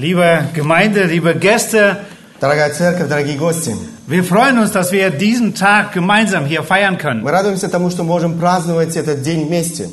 [0.00, 1.98] Liebe Gemeinde, liebe Gäste,
[2.38, 3.74] Дорогая церковь, дорогие гости,
[4.06, 7.22] wir freuen uns, dass wir diesen Tag gemeinsam hier feiern können.
[7.22, 9.88] мы радуемся тому, что можем праздновать этот день вместе.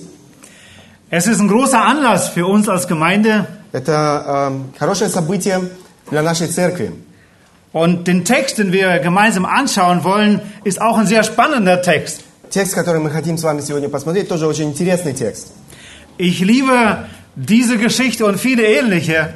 [1.09, 5.61] Es ist ein großer Anlass für uns als Gemeinde Это э, хорошее событие
[6.11, 6.91] для нашей церкви.
[7.71, 12.21] und den Text, den wir gemeinsam anschauen wollen, ist auch ein sehr spannender Text.
[12.49, 15.53] Текст, который мы хотим с вами сегодня посмотреть, тоже очень интересный текст.
[16.17, 17.05] Ich liebe
[17.35, 19.33] diese Geschichte und viele ähnliche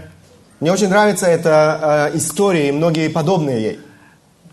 [0.63, 3.81] Мне очень нравится эта э, история и многие подобные ей.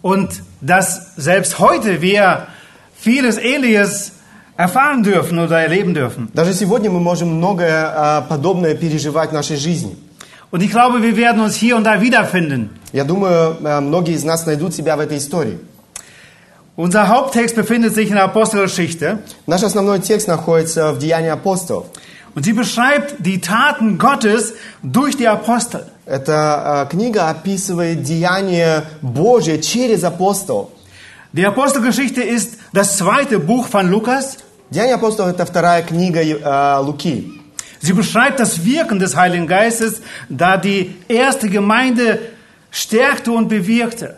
[0.01, 2.47] und dass selbst heute wir
[2.95, 4.13] vieles Ähnliches
[4.57, 6.31] erfahren dürfen oder erleben dürfen.
[6.33, 9.97] Даже сегодня мы можем многое э, подобное переживать в нашей жизни.
[10.49, 12.71] Und ich glaube, wir werden uns hier und da wiederfinden.
[12.91, 15.59] Я думаю, э, многие из нас найдут себя в этой истории.
[16.75, 21.85] Unser Haupttext befindet sich in der Apostelgeschichte Наш основной текст находится в Деянии апостолов.
[22.35, 25.85] Und sie beschreibt die Taten Gottes durch die Apostel.
[26.05, 30.69] Эта э, книга описывает деяния Божье через апостолов.
[31.33, 34.37] Die Apostelgeschichte ist das zweite Buch von Lukas.
[34.71, 37.33] Деяния апостолов– это вторая книга э, Луки.
[37.81, 42.19] Sie beschreibt das Wirken des Heiligen Geistes, da die erste Gemeinde
[42.71, 44.17] stärkte und bewirkte.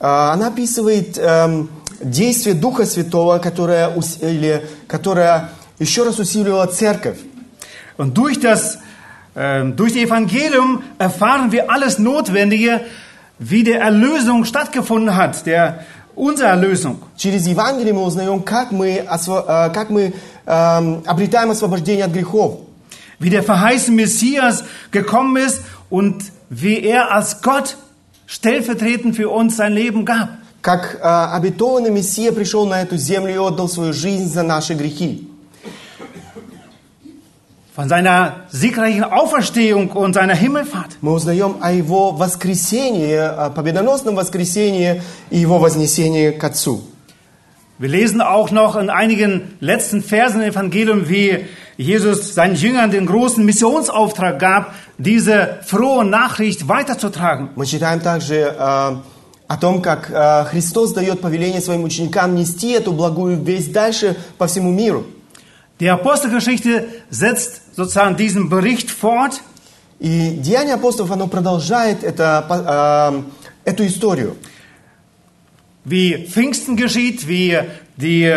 [0.00, 1.68] Э, Она описывает эм,
[2.00, 7.18] действие Духа Святого, которое, ус- или, которое еще раз усиливало церковь.
[8.01, 8.79] Und durch das,
[9.35, 12.81] ähm, durch die Evangelium erfahren wir alles Notwendige,
[13.39, 16.99] wie der Erlösung stattgefunden hat, der, unsere Erlösung.
[17.15, 20.13] Через Евангелие мы узнаем, как мы, осво- э, как мы
[20.45, 22.59] эм, обретаем освобождение от грехов.
[23.19, 27.77] Wie der verheißene Messias gekommen ist und wie er als Gott
[28.27, 30.29] stellvertretend für uns sein Leben gab.
[30.61, 35.27] Как э, обетованный Мессия пришел на эту землю и отдал свою жизнь за наши грехи.
[37.75, 40.97] Von seiner siegreichen Auferstehung und seiner Himmelfahrt.
[41.01, 46.81] Мы узнаем о Его воскресении, о победоносном воскресении и Его вознесении к Отцу.
[47.79, 51.45] Wir lesen auch noch in einigen letzten Versen im Evangelium, wie
[51.77, 57.49] Jesus seinen Jüngern den großen Missionsauftrag gab, diese frohe Nachricht weiterzutragen.
[57.55, 62.93] Мы читаем также э, о том, как э, Христос дает повеление своим ученикам нести эту
[62.93, 65.05] благую весть дальше по всему миру.
[65.79, 69.41] Die Apostelgeschichte setzt sozusagen diesen Bericht fort
[69.99, 73.23] И Деяние апостолов, оно продолжает это, по-
[73.65, 74.35] э, эту историю.
[75.85, 77.57] wie Pfingsten geschieht, wie
[77.95, 78.31] die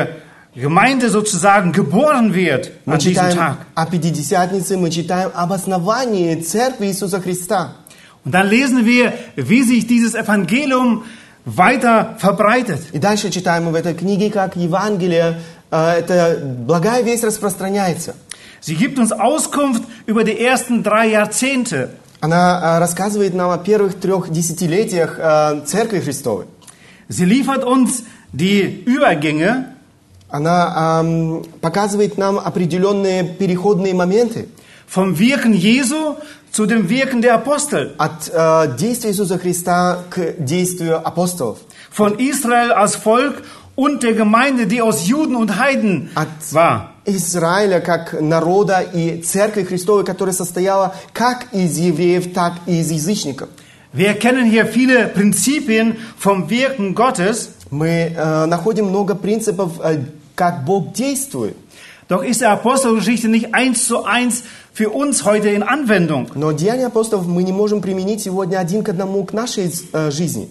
[0.54, 3.56] Gemeinde sozusagen geboren wird Мы an diesem читаем Tag.
[3.74, 7.72] о Пятидесятнице, мы читаем об основании Церкви Иисуса Христа.
[8.24, 11.04] Und dann lesen wir, wie sich dieses Evangelium
[11.44, 12.80] weiter verbreitet.
[12.92, 18.14] И дальше читаем мы в этой книге, как Евангелие, э, эта благая весть распространяется.
[18.64, 21.90] Sie gibt uns Auskunft über die ersten drei Jahrzehnte.
[22.20, 26.46] Она э, рассказывает нам о первых трех десятилетиях э, Церкви Христовой.
[27.08, 29.74] Sie liefert uns die Übergänge
[30.30, 34.48] Она эм, показывает нам определенные переходные моменты
[34.86, 36.16] vom Wirken Jesu
[36.52, 37.94] zu dem Wirken der Apostel.
[37.98, 41.58] от э, действия Иисуса Христа к действию апостолов.
[41.90, 43.42] Von Israel als Volk
[43.74, 46.93] und der Gemeinde, die aus Juden und Heiden От war.
[47.05, 53.49] Израиля как народа и Церкви Христовой, которая состояла как из евреев, так и из язычников.
[53.93, 60.03] Wir erkennen hier viele Prinzipien vom Wirken Gottes, Мы э, находим много принципов, э,
[60.35, 61.57] как Бог действует.
[62.07, 64.43] doch ist die Apostelgeschichte nicht eins zu eins
[64.73, 66.27] für uns heute in Anwendung.
[66.35, 70.49] Но деяния апостолов мы не можем применить сегодня один к одному к нашей э, жизни.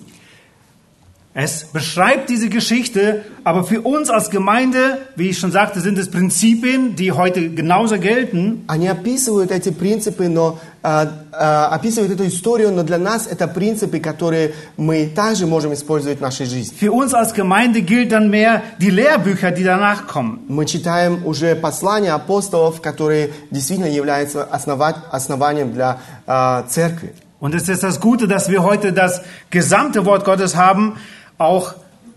[1.35, 6.09] Es beschreibt diese Geschichte, aber für uns als Gemeinde, wie ich schon sagte, sind es
[6.09, 8.63] Prinzipien, die heute genauso gelten.
[8.67, 14.00] Они описывают эти принципы, но э, э, описывают эту историю, но для нас это принципы,
[14.00, 16.75] которые мы также можем использовать в нашей жизни.
[16.75, 20.40] Für uns als Gemeinde gilt dann mehr die Lehrbücher, die danach kommen.
[20.50, 27.13] Мы читаем уже послания апостолов, которые действительно являются основа- основанием для э, церкви.
[27.40, 29.22] Und es ist das Gute, dass wir heute das
[29.52, 30.96] gesamte Wort Gottes haben,
[31.37, 31.73] auch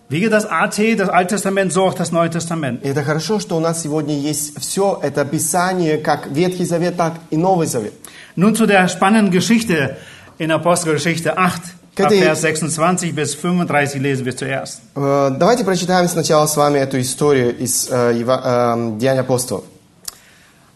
[0.08, 2.82] wie das AT, das Alte Testament, so auch das Neue Testament.
[2.84, 7.14] И это хорошо, что у нас сегодня есть все это Писание, как Ветхий Завет, так
[7.30, 7.94] и Новый Завет.
[8.36, 9.96] Nun zu der spannenden Geschichte
[10.38, 11.62] in Apostelgeschichte 8, ab
[11.96, 14.80] Könnt ihr- Vers 26 bis 35 lesen wir zuerst.
[14.96, 18.42] Э, Давайте прочитаем сначала с вами эту историю из э, Ева-
[18.94, 19.64] э, Деяний апостолов.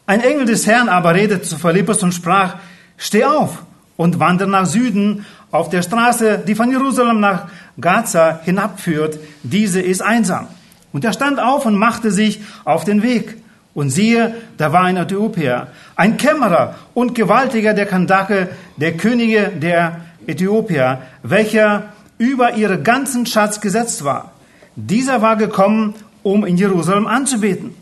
[0.06, 2.56] Ein Engel des Herrn aber redete zu Philippus und sprach,
[2.96, 3.64] steh auf
[3.96, 7.47] und wandere nach Süden auf der Straße, die von Jerusalem nach
[7.79, 9.19] Gaza hinabführt.
[9.43, 10.47] Diese ist einsam.
[10.93, 13.37] Und er stand auf und machte sich auf den Weg.
[13.73, 20.01] Und siehe, da war ein Äthiopier, ein Kämmerer und Gewaltiger der Kandake, der Könige der
[20.27, 21.83] Äthiopier, welcher
[22.17, 24.31] über ihre ganzen Schatz gesetzt war.
[24.75, 27.73] Dieser war gekommen, um in Jerusalem anzubeten.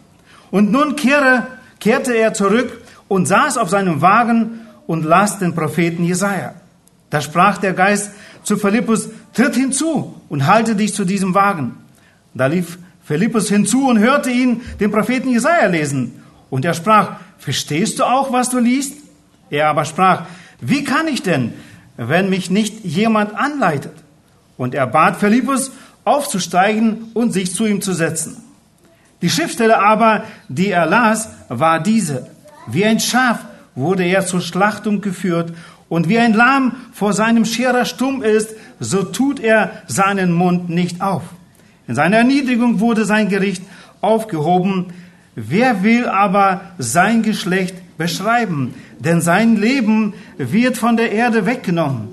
[0.51, 1.47] Und nun kehre,
[1.79, 6.53] kehrte er zurück und saß auf seinem Wagen und las den Propheten Jesaja.
[7.09, 8.11] Da sprach der Geist
[8.43, 11.77] zu Philippus, tritt hinzu und halte dich zu diesem Wagen.
[12.33, 16.21] Da lief Philippus hinzu und hörte ihn den Propheten Jesaja lesen.
[16.49, 18.93] Und er sprach, verstehst du auch, was du liest?
[19.49, 20.25] Er aber sprach,
[20.61, 21.53] wie kann ich denn,
[21.97, 23.93] wenn mich nicht jemand anleitet?
[24.57, 25.71] Und er bat Philippus,
[26.05, 28.37] aufzusteigen und sich zu ihm zu setzen.
[29.21, 32.27] Die Schriftstelle aber, die er las, war diese.
[32.67, 33.39] Wie ein Schaf
[33.75, 35.53] wurde er zur Schlachtung geführt
[35.89, 41.01] und wie ein Lamm vor seinem Scherer stumm ist, so tut er seinen Mund nicht
[41.01, 41.23] auf.
[41.87, 43.63] In seiner Erniedrigung wurde sein Gericht
[43.99, 44.93] aufgehoben.
[45.35, 48.75] Wer will aber sein Geschlecht beschreiben?
[48.99, 52.09] Denn sein Leben wird von der Erde weggenommen.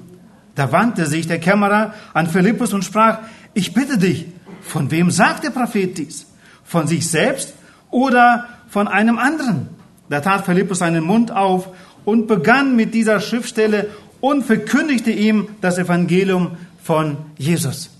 [0.55, 3.19] Da wandte sich der Kämmerer an Philippus und sprach,
[3.53, 4.27] ich bitte dich,
[4.63, 6.27] von wem sagt der Prophet dies?
[6.65, 7.55] Von sich selbst
[7.91, 9.69] oder von einem anderen?
[10.09, 11.69] Da tat Philippus seinen Mund auf
[12.07, 13.91] und begann mit dieser Schriftstelle
[14.23, 17.91] und verkündigte ihm das Evangelium von Jesus.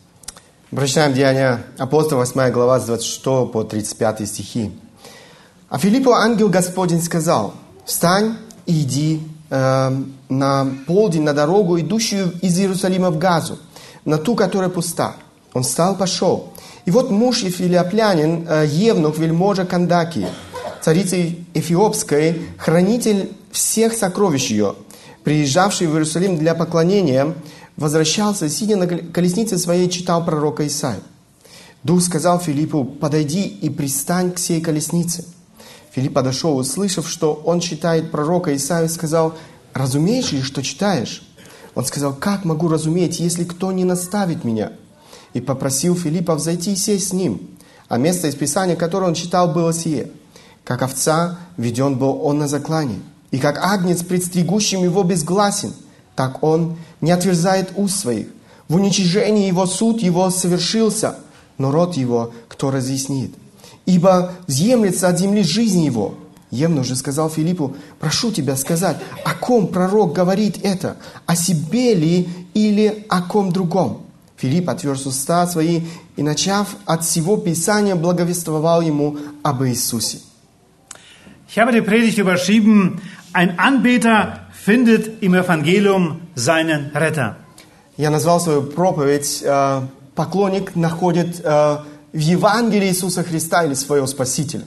[0.71, 4.73] Прочитаем Деяния апостолов, 8 глава, с 26 по 35 стихи.
[5.69, 7.55] А Филиппу ангел Господень сказал,
[7.85, 8.37] «Встань
[8.67, 9.21] и иди
[9.51, 9.91] э,
[10.29, 13.59] на полдень на дорогу, идущую из Иерусалима в Газу,
[14.05, 15.15] на ту, которая пуста».
[15.53, 16.53] Он встал, пошел.
[16.85, 20.27] И вот муж Эфилиоплянин, э, Евнух, вельможа Кандаки,
[20.87, 24.77] царицы Эфиопской, хранитель всех сокровищ ее,
[25.25, 27.35] приезжавший в Иерусалим для поклонения,
[27.77, 31.03] возвращался, сидя на колеснице своей, читал пророка Исаию.
[31.83, 35.25] Дух сказал Филиппу, подойди и пристань к сей колеснице.
[35.91, 39.35] Филипп подошел, услышав, что он читает пророка Исаию, сказал,
[39.73, 41.27] разумеешь ли, что читаешь?
[41.75, 44.71] Он сказал, как могу разуметь, если кто не наставит меня?
[45.35, 47.41] И попросил Филиппа взойти и сесть с ним.
[47.89, 50.11] А место из Писания, которое он читал, было сие.
[50.67, 55.73] Как овца веден был он на заклане, и как агнец пред стригущим его безгласен–
[56.17, 58.29] так он не отверзает уст своих.
[58.69, 61.17] В уничижении его суд его совершился,
[61.59, 63.33] но род его кто разъяснит?
[63.85, 66.15] Ибо взъемлется от земли жизнь его.
[66.51, 70.97] Евну же сказал Филиппу, прошу тебя сказать, о ком пророк говорит это,
[71.27, 74.03] о себе ли или о ком другом?
[74.37, 75.83] Филипп отверз уста свои
[76.17, 80.19] и, начав от всего Писания, благовествовал ему об Иисусе.
[81.48, 83.02] Ich habe die Predigt überschrieben,
[83.34, 87.36] ein Anbeter findet im Evangelium seinen Retter.
[87.98, 89.82] Я назвал свою проповедь э,
[90.16, 91.78] «Поклонник находит э,
[92.14, 94.64] в Евангелии Иисуса Христа или своего Спасителя».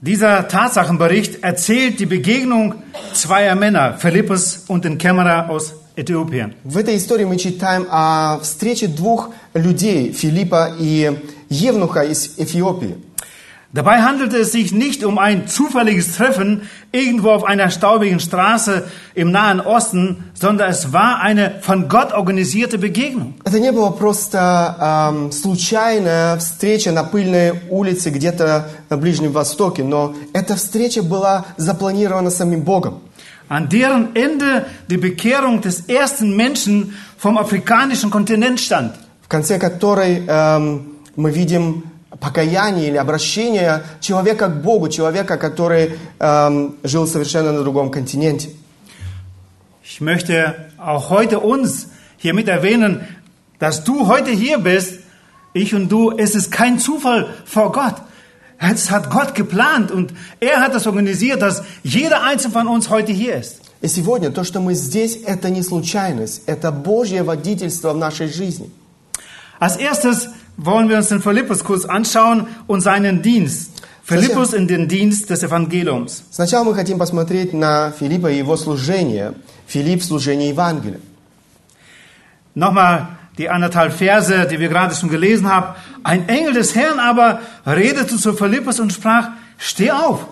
[0.00, 2.74] Dieser Tatsachenbericht erzählt die Begegnung
[3.14, 6.54] zweier Männer, Philippus und den Kämmerer aus Äthiopien.
[6.64, 11.18] В этой истории мы читаем о встрече двух людей, Филиппа и
[11.48, 12.96] Евнуха из Эфиопии.
[13.76, 18.84] Dabei handelte es sich nicht um ein zufälliges Treffen irgendwo auf einer staubigen Straße
[19.14, 23.32] im Nahen Osten, sondern es war eine von Gott organisierte Begegnung.
[23.44, 30.14] Это не было просто эм, случайная встреча на пыльной улице где-то на Ближнем Востоке, но
[30.34, 33.00] эта встреча была запланирована самим Богом.
[33.48, 38.92] An deren Ende die Bekehrung des ersten Menschen vom afrikanischen Kontinent stand.
[39.22, 41.84] В конце которой эм, мы видим
[42.19, 48.49] покаяние или обращение человека к Богу, человека, который эм, жил совершенно на другом континенте.
[49.83, 51.87] Ich möchte auch heute uns
[52.17, 53.07] hiermit erwähnen,
[53.59, 54.99] dass du heute hier bist,
[55.53, 57.95] ich und du, es ist kein Zufall vor Gott.
[58.59, 63.11] Es hat Gott geplant und er hat es organisiert, dass jeder einzelne von uns heute
[63.11, 63.61] hier ist.
[63.79, 68.71] И сегодня то, что мы здесь, это не случайность, это Божье водительство в нашей жизни.
[69.59, 73.82] Als erstes wollen wir uns den Philippus kurz anschauen und seinen Dienst.
[74.04, 76.24] Philippus in den Dienst des Evangeliums.
[76.30, 79.34] Сначала мы хотим посмотреть на Филиппа и его служение.
[79.66, 81.00] Филипп в служении Евангелия.
[82.54, 85.74] Nochmal die anderthalb Verse, die wir gerade schon gelesen haben.
[86.02, 90.26] Ein Engel des Herrn aber redete zu Philippus und sprach, steh auf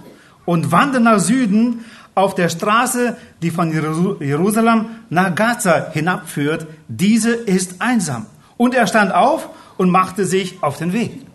[0.44, 1.84] und wandere nach Süden
[2.14, 6.66] auf der Straße, die von Jerusalem nach Gaza hinabführt.
[6.88, 8.26] Diese ist einsam.
[8.56, 11.26] Und er stand auf und machte sich auf den Weg.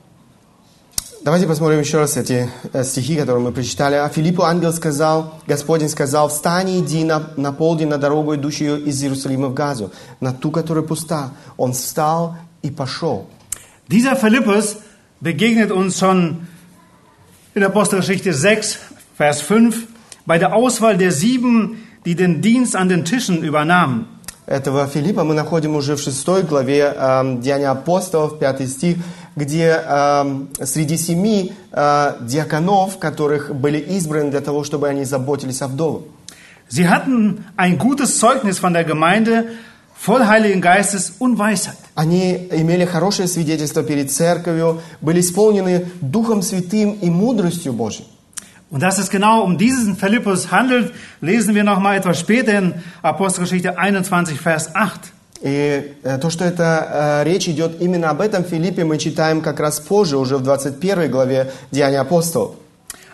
[1.23, 3.95] Давайте посмотрим еще раз эти э, стихи, которые мы прочитали.
[3.95, 8.85] А Филиппу ангел сказал, Господень сказал, встань и иди на, на полдень на дорогу, идущую
[8.85, 11.31] из Иерусалима в Газу, на ту, которая пуста.
[11.57, 13.27] Он встал и пошел.
[13.87, 14.77] Dieser Philippus
[15.19, 16.45] begegnet uns schon
[17.55, 18.79] In Apostelgeschichte 6,
[19.15, 19.87] Vers 5,
[20.25, 24.07] bei der Auswahl der sieben, die den Dienst an den Tischen übernahmen.
[24.50, 28.96] Этого Филиппа мы находим уже в шестой главе э, Деяния апостолов, пятый стих,
[29.36, 30.24] где э,
[30.64, 36.02] среди семи э, диаконов, которых были избраны для того, чтобы они заботились о вдовах.
[36.68, 39.50] Sie hatten ein gutes Zeugnis von der Gemeinde,
[39.94, 41.78] voll Heiligen Geistes und Weisheit.
[41.94, 48.06] Они имели хорошее свидетельство перед церковью, были исполнены Духом Святым и мудростью Божьей.
[48.69, 52.73] Und dass es genau um diesen Philippus handelt, lesen wir noch mal etwas später in
[53.01, 55.13] Apostelgeschichte 21, Vers 8.
[55.43, 59.59] И э, то, что это э, речь идет именно об этом Филиппе, мы читаем как
[59.59, 62.55] раз позже, уже в 21 главе Деяния апостолов.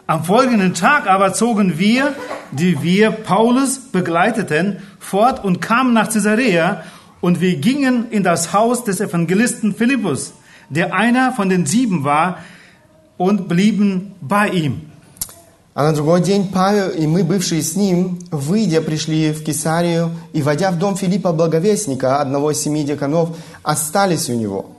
[0.08, 2.14] Am folgenden Tag aber zogen wir,
[2.52, 6.84] die wir Paulus begleiteten, fort und kamen nach Caesarea
[7.22, 10.34] und wir gingen in das Haus des Evangelisten Philippus,
[10.70, 12.40] der einer von den sieben war,
[13.18, 14.85] und blieben bei ihm.
[15.77, 20.41] А на другой день Павел и мы, бывшие с ним, выйдя, пришли в Кесарию и,
[20.41, 24.71] войдя в дом Филиппа Благовестника, одного из семи деканов, остались у него.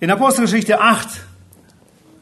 [0.00, 1.08] In Apostelgeschichte 8,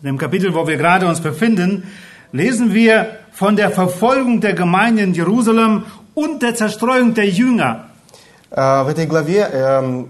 [0.03, 1.83] dem Kapitel, wo wir gerade uns befinden,
[2.31, 7.87] lesen wir von der Verfolgung der Gemeinde in Jerusalem und der Zerstreuung der Jünger.
[8.53, 10.09] Э, В этой главе, эм,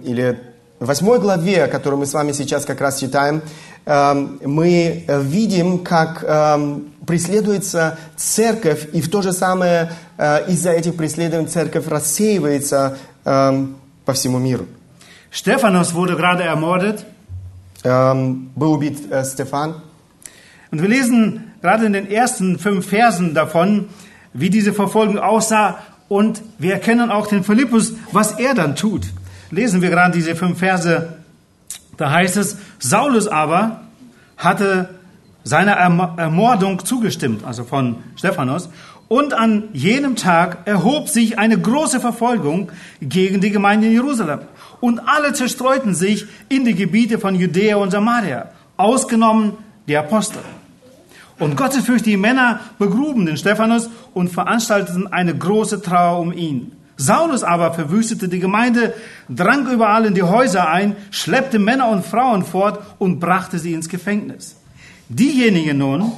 [0.80, 3.42] или восьмой главе, которую мы с вами сейчас как раз читаем,
[3.84, 10.96] эм, мы видим, как эм, преследуется церковь, и в то же самое э, из-за этих
[10.96, 14.66] преследований церковь рассеивается эм, по всему миру.
[15.30, 17.04] Stephanus wurde gerade ermordet
[17.84, 19.82] Был убит э, Стефан,
[20.70, 23.88] und wir lesen gerade in den ersten fünf Versen davon,
[24.34, 29.02] wie diese Verfolgung aussah und wir erkennen auch den Philippus, was er dann tut.
[29.50, 31.14] Lesen wir gerade diese fünf Verse.
[31.96, 33.80] Da heißt es, Saulus aber
[34.36, 34.90] hatte
[35.42, 38.68] seiner Erm- Ermordung zugestimmt, also von Stephanus.
[39.08, 44.40] Und an jenem Tag erhob sich eine große Verfolgung gegen die Gemeinde in Jerusalem.
[44.80, 49.54] Und alle zerstreuten sich in die Gebiete von Judäa und Samaria, ausgenommen
[49.88, 50.42] die Apostel.
[51.38, 56.72] Und gottesfürchtige Männer begruben den Stephanus und veranstalteten eine große Trauer um ihn.
[56.97, 58.93] Saulus aber verwüstete die Gemeinde,
[59.27, 63.89] drang überall in die Häuser ein, schleppte Männer und Frauen fort und brachte sie ins
[63.89, 64.55] Gefängnis.
[65.09, 66.11] Diejenigen nun,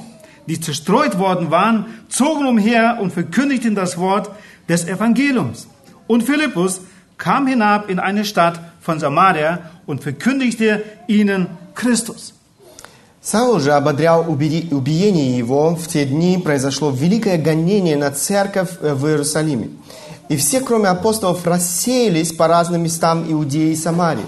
[0.46, 4.30] die zerstreut worden waren, zogen umher und verkündigten das Wort
[4.68, 5.66] des Evangeliums.
[6.06, 6.80] Und Philippus
[7.18, 12.34] kam hinab in eine Stadt von Samaria und verkündigte ihnen Christus.
[13.22, 15.74] Саул же ободрял убери- убиение его.
[15.74, 19.70] В те дни произошло великое гонение на церковь э, в Иерусалиме.
[20.31, 24.23] И все, кроме апостолов, рассеялись по разным местам Иудеи и Самарии.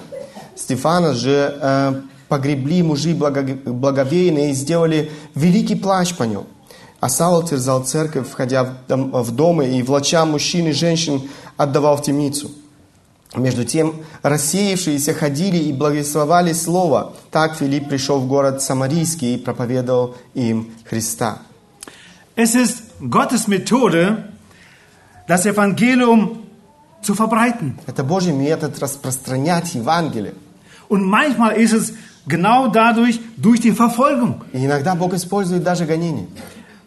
[0.54, 6.44] Стефана же э, погребли мужи благо- благоверные и сделали великий плащ по нем.
[7.00, 11.22] А Саул терзал церковь, входя в, дом- в дома и, влача мужчин и женщин,
[11.56, 12.52] отдавал в темницу.
[13.34, 17.14] Между тем, рассеявшиеся ходили и благословали Слово.
[17.32, 21.38] Так Филипп пришел в город Самарийский и проповедовал им Христа.
[22.36, 24.33] Es ist Gottes Methode,
[25.27, 26.41] das Evangelium
[27.03, 27.77] zu verbreiten.
[27.87, 30.35] Это Божий метод распространять Евангелие.
[30.89, 31.93] Und manchmal ist es
[32.27, 36.27] genau dadurch, durch die Verfolgung, И иногда Бог использует даже гонение,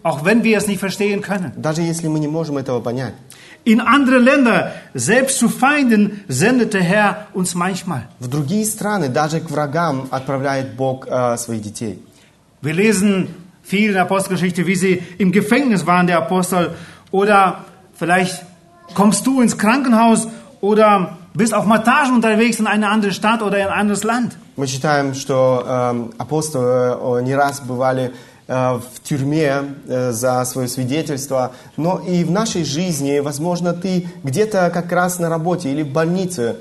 [0.03, 1.53] auch wenn wir es nicht verstehen können.
[1.55, 3.13] даже если мы не можем этого понять.
[3.63, 8.07] In andere Länder, selbst zu Feinden, sendet der Herr uns manchmal.
[8.19, 11.99] В другие страны, даже к врагам, отправляет Бог э, своих детей.
[12.63, 13.27] Wir lesen
[13.61, 16.71] viel in der Apostelgeschichte, wie sie im Gefängnis waren, der Apostel.
[17.11, 17.64] Oder
[17.98, 18.44] vielleicht
[18.94, 20.28] kommst du ins Krankenhaus
[20.60, 24.36] oder bist auf Montagen unterwegs in eine andere Stadt oder in ein anderes Land.
[24.56, 28.14] Мы читаем, что э, апостолы не раз бывали
[28.48, 34.70] э, в тюрьме э, за свое свидетельство, но и в нашей жизни, возможно, ты где-то
[34.70, 36.56] как раз на работе или в больнице.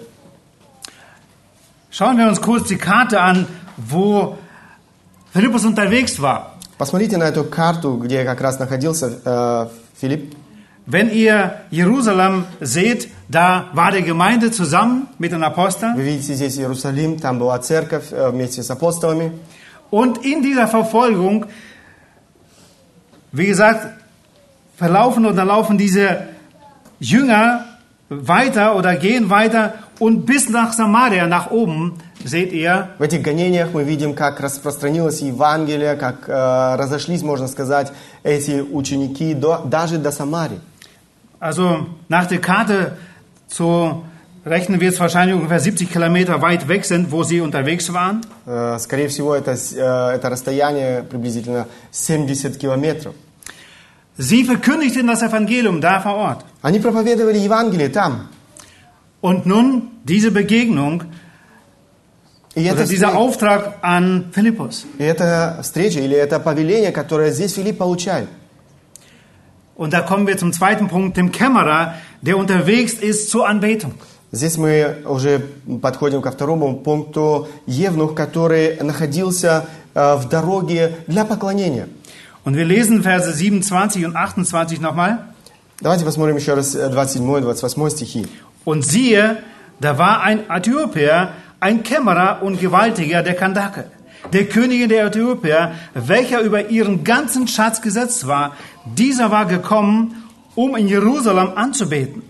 [1.90, 4.38] Schauen wir uns kurz die Karte an, wo
[5.32, 6.52] Philippus unterwegs war.
[6.78, 9.68] Посмотрите на эту карту, где как раз находился э,
[10.02, 10.36] Филипп.
[10.87, 15.95] Wenn ihr Jerusalem seht, da war die Gemeinde zusammen mit den Aposteln.
[15.97, 19.33] Вы видите здесь Иерусалим, там была церковь э, вместе с апостолами.
[19.91, 21.47] Und in dieser Verfolgung,
[23.33, 23.87] wie gesagt,
[24.77, 26.29] verlaufen oder laufen diese
[26.99, 27.67] Jünger
[28.09, 33.69] weiter oder gehen weiter und bis nach Samaria, nach oben, seht ihr, В этих гонениях
[33.73, 40.11] мы видим, как распространилось Евангелие, как э, разошлись, можно сказать, эти ученики до, даже до
[40.11, 40.61] Самарии.
[41.39, 42.97] also nach der Karte
[43.49, 44.03] zu
[44.45, 48.23] rechnen wir jetzt wahrscheinlich ungefähr 70 Kilometer weit weg sind, wo sie unterwegs waren.
[48.47, 49.81] Э, Скорее всего, это, с- э,
[50.15, 53.15] это расстояние приблизительно 70 километров.
[54.19, 56.45] Sie verkündigten das Evangelium da vor Ort.
[56.63, 58.29] Они проповедовали Евангелие там.
[59.23, 61.03] Und nun diese Begegnung,
[62.55, 64.85] И oder это, dieser встр- Auftrag an Philippus.
[64.99, 68.29] и это встреча или это повеление, которое здесь Филипп получает.
[69.75, 73.95] Und da kommen wir zum zweiten Punkt, dem Kämmerer, der unterwegs ist zur Anbetung.
[74.33, 75.41] Здесь мы уже
[75.83, 77.49] подходим ко второму пункту.
[77.67, 81.89] Евнух, который находился э, в дороге для поклонения.
[82.45, 85.19] Und wir lesen Verse 27 und 28 nochmal.
[85.81, 88.29] Давайте посмотрим еще раз э, 27 и 28 стихи.
[88.65, 89.39] Und siehe,
[89.81, 93.87] da war ein Äthiopier, ein Kämmerer und Gewaltiger der Kandake,
[94.33, 98.57] der Königin der Äthiopier, welcher über ihren ganzen Schatz gesetzt war.
[98.85, 100.25] Dieser war gekommen,
[100.55, 102.23] um in Jerusalem anzubeten.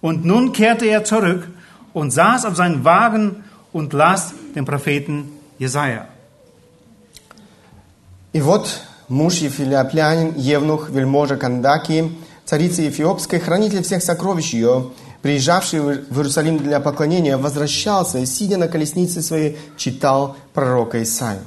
[0.00, 1.48] Und nun kehrte er zurück
[1.92, 6.08] und saß auf seinem Wagen und las den Propheten Jesaja.
[8.32, 12.12] И вот муж Ефилиоплянин, Евнух, вельможа Кандаки,
[12.46, 14.90] царица Эфиопской, хранитель всех сокровищ ее,
[15.21, 21.41] приезжавший в Иерусалим для поклонения, возвращался и, сидя на колеснице своей, читал пророка Исаию.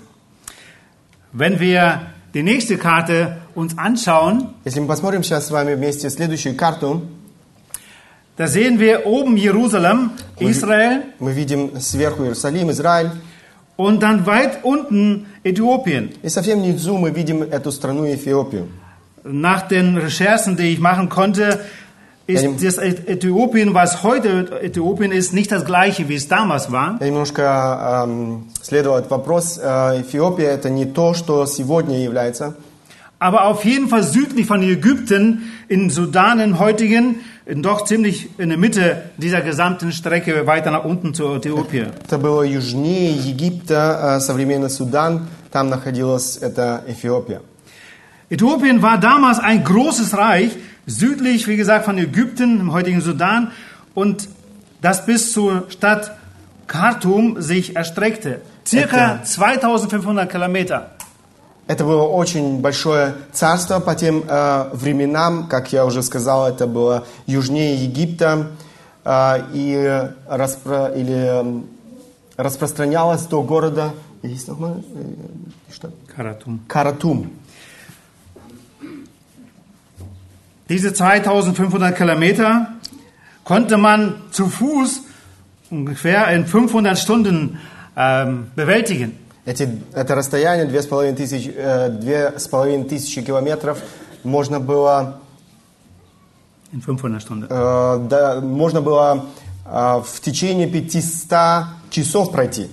[1.33, 2.01] Wenn wir
[2.35, 7.03] die nächste Karte uns anschauen, Если мы посмотрим сейчас с вами вместе следующую карту,
[8.37, 13.11] da sehen wir oben Jerusalem, Israel, мы видим сверху Иерусалим, Израиль,
[13.77, 16.15] und dann weit unten Äthiopien.
[16.23, 18.69] и совсем внизу мы видим эту страну Эфиопию.
[19.23, 21.61] Nach den Recherchen, die ich machen konnte,
[22.30, 26.72] ist Ja, die- das Äthiopien, was heute Äthiopien ist, nicht das gleiche, wie es damals
[26.72, 26.98] war.
[27.00, 29.60] Я немножко эм, следовал этот вопрос.
[29.62, 32.56] Э, Эфиопия это не то, что сегодня является.
[33.20, 38.58] Aber auf jeden Fall südlich von Ägypten, in Sudan, im heutigen, doch ziemlich in der
[38.58, 41.92] Mitte dieser gesamten Strecke weiter nach unten zu Äthiopien.
[42.08, 45.28] Это было южнее Египта, э, современный Судан.
[45.52, 47.42] Там находилась эта Эфиопия.
[48.30, 50.52] Äthiopien war damals ein großes Reich,
[50.87, 53.53] südlich, wie gesagt, von Ägypten, im heutigen Sudan,
[53.95, 54.29] und
[54.81, 56.13] das bis zur Stadt
[56.67, 58.41] Khartoum sich erstreckte.
[58.65, 60.91] Circa 2500 Kilometer.
[61.67, 67.07] Это было очень большое царство по тем э, временам, как я уже сказал, это было
[67.27, 68.49] южнее Египта
[69.05, 69.75] э, и
[70.29, 71.67] распро- или, эм,
[72.37, 73.93] распространялось до города?
[74.23, 74.29] Э,
[75.73, 75.93] что?
[76.17, 76.59] Khartoum.
[76.67, 77.31] Каратум.
[80.70, 82.68] Diese 2500 Kilometer
[83.44, 85.02] konnte man zu Fuß
[85.70, 87.60] ungefähr in 500 Stunden
[87.96, 89.14] ähm, bewältigen.
[89.46, 93.80] Эти, это расстояние две с половиной тысяч, э, две с половиной тысячи километров
[94.24, 95.20] можно было,
[96.74, 97.46] In 500 Stunden.
[97.48, 99.26] э, да, можно было
[99.66, 102.70] э, в течение 500 часов пройти.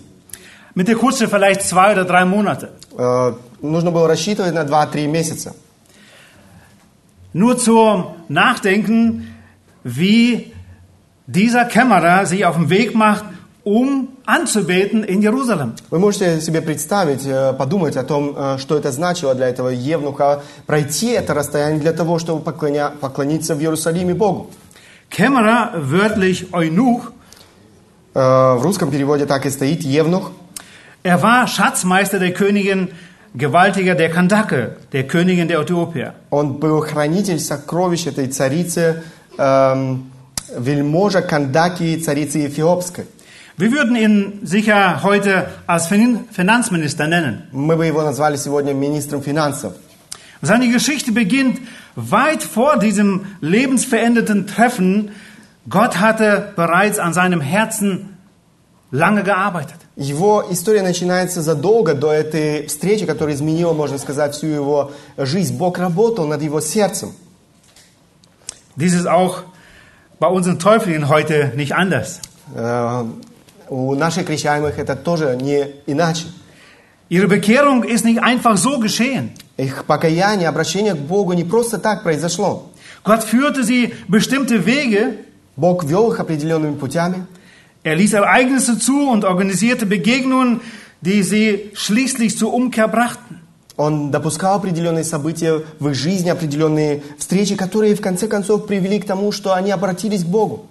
[0.74, 2.70] Mit der Kutsche vielleicht zwei oder drei Monate.
[2.96, 5.54] Э, нужно было рассчитывать на 2-3 месяца.
[7.36, 9.34] Nur zum Nachdenken,
[9.84, 10.52] wie
[11.26, 13.24] dieser Kämmerer sich auf den Weg macht,
[13.64, 15.74] um anzubeten in Jerusalem.
[15.90, 20.42] Вы можете себе представить, э, подумать о том, э, что это значило для этого Евнуха,
[20.66, 24.50] пройти это расстояние для того, чтобы поклоня- поклониться в Иерусалиме Богу.
[25.10, 27.12] Kämmerer, wörtlich Eunuch,
[28.14, 30.32] Э, В русском переводе так и стоит Евнух.
[31.02, 32.88] er war Schatzmeister der Königin,
[33.36, 36.12] Gewaltiger der Kandake, der Königin der Äthiopier.
[36.30, 39.02] Он был хранитель сокровищ этой царицы,
[39.38, 40.10] эм,
[40.58, 43.06] вельможа Кандаки, царицы Эфиопской.
[43.56, 47.44] Wir würden ihn sicher heute als Fin- Finanzminister nennen.
[47.52, 49.74] Мы бы его назвали сегодня министром финансов.
[50.42, 51.58] Seine Geschichte beginnt
[51.94, 55.10] weit vor diesem lebensveränderten Treffen.
[55.68, 58.08] Gott hatte bereits an seinem Herzen
[58.91, 59.77] Lange gearbeitet.
[59.95, 65.57] Его история начинается задолго до этой встречи, которая изменила, можно сказать, всю его жизнь.
[65.57, 67.13] Бог работал над его сердцем.
[68.75, 69.43] Dies ist auch
[70.19, 72.21] bei unseren Täuflingen heute nicht anders.
[72.53, 73.05] Э,
[73.69, 76.27] У наших крещаемых это тоже не иначе.
[77.09, 79.31] Ihre Bekehrung ist nicht einfach so geschehen.
[79.57, 82.69] Их покаяние, обращение к Богу не просто так произошло.
[83.03, 85.17] Gott führte sie bestimmte Wege.
[85.55, 87.25] Бог вел их определенными путями.
[87.82, 90.60] Er ließ Ereignisse zu und organisierte Begegnungen,
[91.00, 93.40] die sie schließlich zur Umkehr brachten.
[93.76, 99.06] Он допускал определенные события в их жизни, определенные встречи, которые в конце концов привели к
[99.06, 100.68] тому, что они обратились к Богу.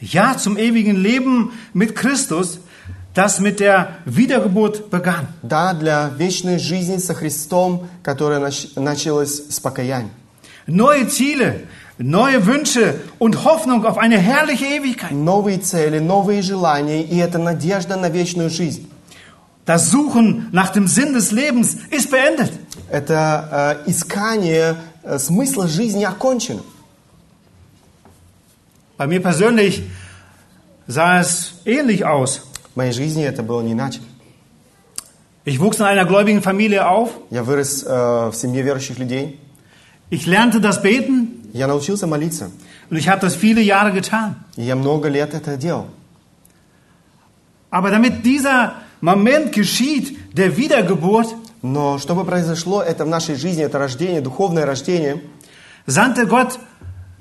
[0.00, 2.58] Ja, zum ewigen Leben mit Christus,
[3.14, 5.28] das mit der Wiedergeburt begann.
[5.42, 10.10] Да, для вечной жизни со Христом, которая нач- началась с покаяния.
[10.66, 11.66] Neue Ziele,
[11.98, 15.12] neue Wünsche und Hoffnung auf eine herrliche Ewigkeit.
[15.12, 18.88] Новые цели, новые желания, и это надежда на вечную жизнь.
[19.64, 22.52] Das Suchen nach dem Sinn des Lebens ist beendet.
[22.90, 26.62] Это э, искание э, смысла жизни окончено.
[28.96, 29.82] Bei mir persönlich
[30.86, 32.42] sah es ähnlich aus.
[32.72, 34.00] В моей жизни это было не иначе.
[35.44, 37.10] Ich wuchs in einer gläubigen Familie auf.
[37.30, 39.38] Я вырос э, в семье верующих людей.
[40.10, 42.50] Ich lernte das Beten Я научился молиться.
[42.90, 44.36] und ich habe das viele Jahre getan.
[44.56, 45.86] И я много лет это делал.
[47.70, 53.78] Aber damit dieser Moment geschieht, der Wiedergeburt, Но чтобы произошло это в нашей жизни, это
[53.78, 55.22] рождение, духовное рождение,
[55.86, 56.58] sandte Gott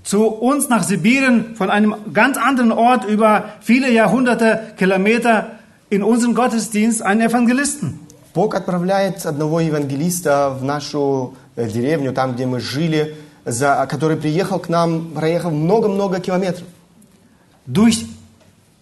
[0.04, 5.60] zu uns nach Sibirien von einem ganz anderen Ort über viele Jahrhunderte Kilometer
[5.92, 8.00] in unseren Gottesdienst einen Evangelisten.
[8.34, 13.16] Бог отправляет одного евангелиста в нашу э, деревню, там, где мы жили,
[13.47, 16.67] за, который приехал к нам, проехав много-много километров.
[17.67, 18.05] Durch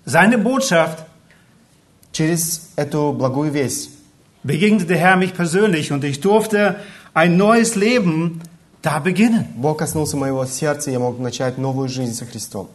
[0.04, 1.04] seine Botschaft
[2.14, 3.90] Через эту благую весть
[4.44, 6.78] begegnete der Herr mich persönlich und ich durfte
[7.12, 8.40] ein neues Leben
[8.82, 9.46] da beginnen.
[9.56, 12.68] Бог коснулся моего сердца, я мог начать новую жизнь со Христом.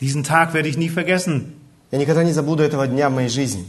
[0.00, 1.54] Diesen Tag werde ich nie vergessen.
[1.92, 3.64] Я никогда не забуду этого дня в моей жизни.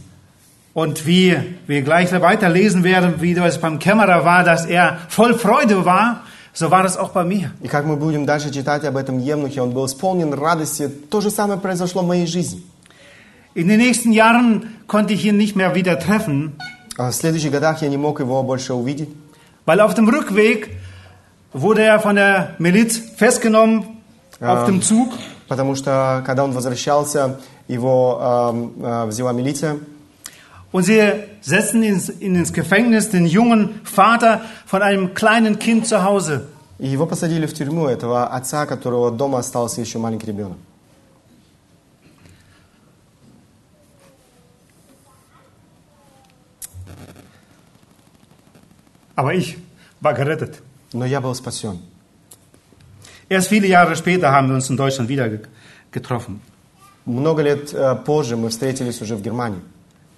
[0.73, 1.37] Und wie
[1.67, 6.71] wir gleich weiterlesen werden, wie das beim Kämmerer war, dass er voll Freude war, so
[6.71, 7.53] war das auch bei mir.
[7.62, 10.88] И как мы будем дальше читать об этом Евнухе, он был исполнен радости.
[11.11, 12.62] То же самое произошло в моей жизни.
[13.55, 16.55] In den nächsten Jahren konnte ich ihn nicht mehr wieder treffen,
[16.97, 19.09] А в следующих годах я не мог его больше увидеть,
[19.67, 20.71] weil auf dem Rückweg
[21.53, 23.85] wurde er von der Miliz festgenommen
[24.40, 25.12] auf dem Zug
[25.49, 27.38] потому что когда он возвращался,
[27.69, 29.79] его эм, э, взяла милиция.
[30.73, 31.01] und sie
[31.40, 36.49] setzten ihn in ins Gefängnis den jungen Vater von einem kleinen Kind zu Hause.
[36.79, 40.59] И его посадили в тюрьму, этого отца, которого дома остался еще маленький ребенок.
[49.17, 49.59] Aber ich
[50.01, 50.61] war gerettet.
[50.93, 51.81] Но я был спасен.
[53.29, 55.40] Erst viele Jahre später haben wir uns in Deutschland wieder ge-
[55.90, 56.40] getroffen.
[57.05, 59.61] Много лет э, позже мы встретились уже в Германии.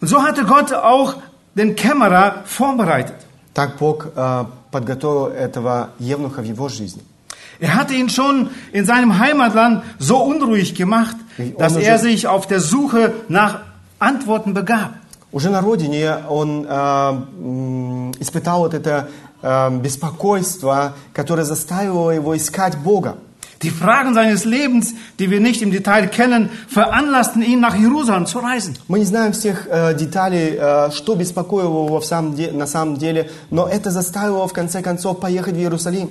[0.00, 1.14] Und so hatte Gott auch
[1.54, 3.16] den Kämmerer vorbereitet.
[3.54, 7.02] Так Бог э, подготовил этого Евнуха в его жизни.
[7.58, 11.16] Er hatte ihn schon in seinem Heimatland so unruhig gemacht,
[11.58, 13.60] dass er sich auf der Suche nach
[13.98, 14.92] Antworten begab.
[15.32, 19.08] Уже на родине он э, м, испытал вот это
[19.42, 23.16] э, беспокойство, которое заставило его искать Бога.
[23.62, 28.38] Die Fragen seines Lebens, die wir nicht im Detail kennen, veranlassten ihn, nach Jerusalem zu
[28.38, 28.76] reisen.
[28.86, 32.96] Мы не знаем всех э, деталей, э, что беспокоило его в самом де- на самом
[32.98, 36.10] деле, но это заставило его в конце концов поехать в Иерусалим.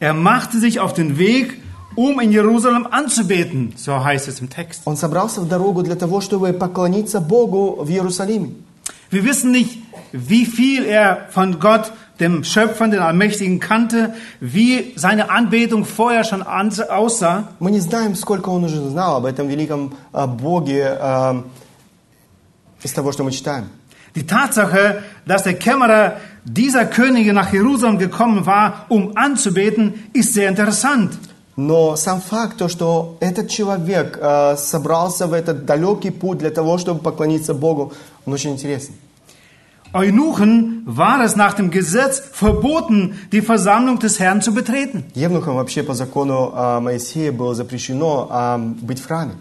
[0.00, 1.60] Er machte sich auf den Weg,
[1.96, 4.82] um in Jerusalem anzubeten, so heißt es im Text.
[4.84, 8.50] Он собрался в дорогу для того, чтобы поклониться Богу в Иерусалиме.
[9.10, 9.78] Wir wissen nicht,
[10.12, 11.90] wie viel er von Gott,
[12.22, 17.44] dem Schöpfer, dem Allmächtigen, kannte, wie seine Anbetung vorher schon an- aussah.
[17.60, 21.42] Мы не знаем, сколько он уже знал об этом великом э, Боге э,
[22.82, 23.68] из того, что мы читаем.
[24.14, 30.48] Die Tatsache, dass der Kämmerer dieser Könige nach Jerusalem gekommen war, um anzubeten, ist sehr
[30.48, 31.12] interessant.
[31.60, 36.78] Но сам факт, то, что этот человек э, собрался в этот далекий путь для того,
[36.78, 37.92] чтобы поклониться Богу,
[38.24, 38.94] он очень интересный.
[39.94, 45.04] Eunuchen war es nach dem Gesetz verboten, die Versammlung des Herrn zu betreten.
[45.14, 49.32] Евнухам вообще по закону э, Моисея было запрещено э, быть в храме.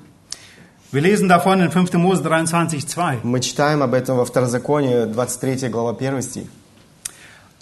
[0.94, 1.96] Wir lesen davon in 5.
[1.96, 3.18] Mose 23,2.
[3.24, 6.46] Мы читаем об этом во Второзаконии, 23 глава, 1 стих.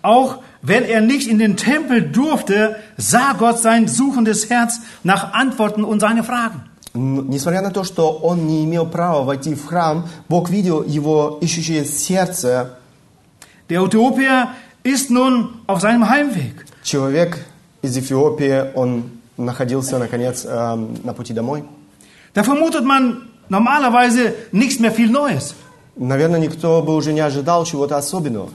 [0.03, 5.83] Auch wenn er nicht in den Tempel durfte, sah Gott sein suchendes Herz nach Antworten
[5.83, 6.61] und seine Fragen.
[6.93, 11.39] Н- Несмотря на то, что он не имел права войти в храм, Бог видел его
[11.41, 12.77] ищущее сердце.
[13.69, 14.49] Der Äthiopier
[14.83, 16.65] ist nun auf seinem Heimweg.
[16.83, 17.43] Человек
[17.81, 21.63] из Эфиопии, он находился, наконец, э, на пути домой.
[22.33, 25.55] Da vermutet man normalerweise nichts mehr viel Neues.
[25.95, 28.49] Наверное, никто бы уже не ожидал чего-то особенного.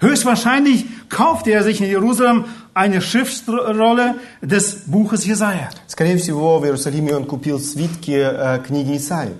[0.00, 5.70] Höchstwahrscheinlich kaufte er sich in Jerusalem eine Schriftrolle des Buches Jesaja.
[5.86, 9.34] Скорее всего, в Иерусалиме он купил свитки э, книги Исаии.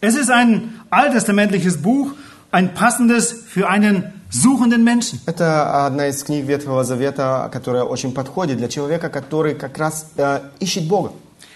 [0.00, 2.12] Es ist ein alttestamentliches Buch,
[2.52, 5.19] ein passendes für einen suchenden Menschen.
[5.25, 10.41] Это одна из книг Ветхого Завета, которая очень подходит для человека, который как раз э,
[10.59, 11.11] ищет Бога.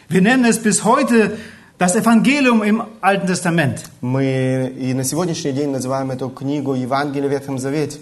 [0.10, 1.38] Wir nennen es bis heute
[1.80, 3.84] das Evangelium im Alten Testament.
[4.02, 8.00] Мы и на сегодняшний день называем эту книгу Евангелие в Ветхом Завете.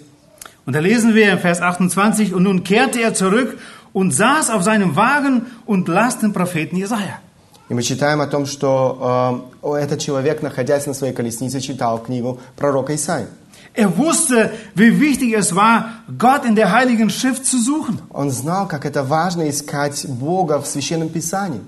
[0.66, 3.58] Und da lesen wir im Vers 28, und nun kehrte er zurück,
[3.94, 7.20] und saß auf seinem Wagen und las den Propheten Jesaja.
[7.68, 12.40] И мы читаем о том, что э, этот человек, находясь на своей колеснице, читал книгу
[12.56, 13.26] пророка Исаии.
[13.75, 18.01] Er wusste, wie wichtig es war, Gott in der Heiligen Schrift zu suchen.
[18.11, 21.61] Он знал, как это важно искать Бога в Священном Писании.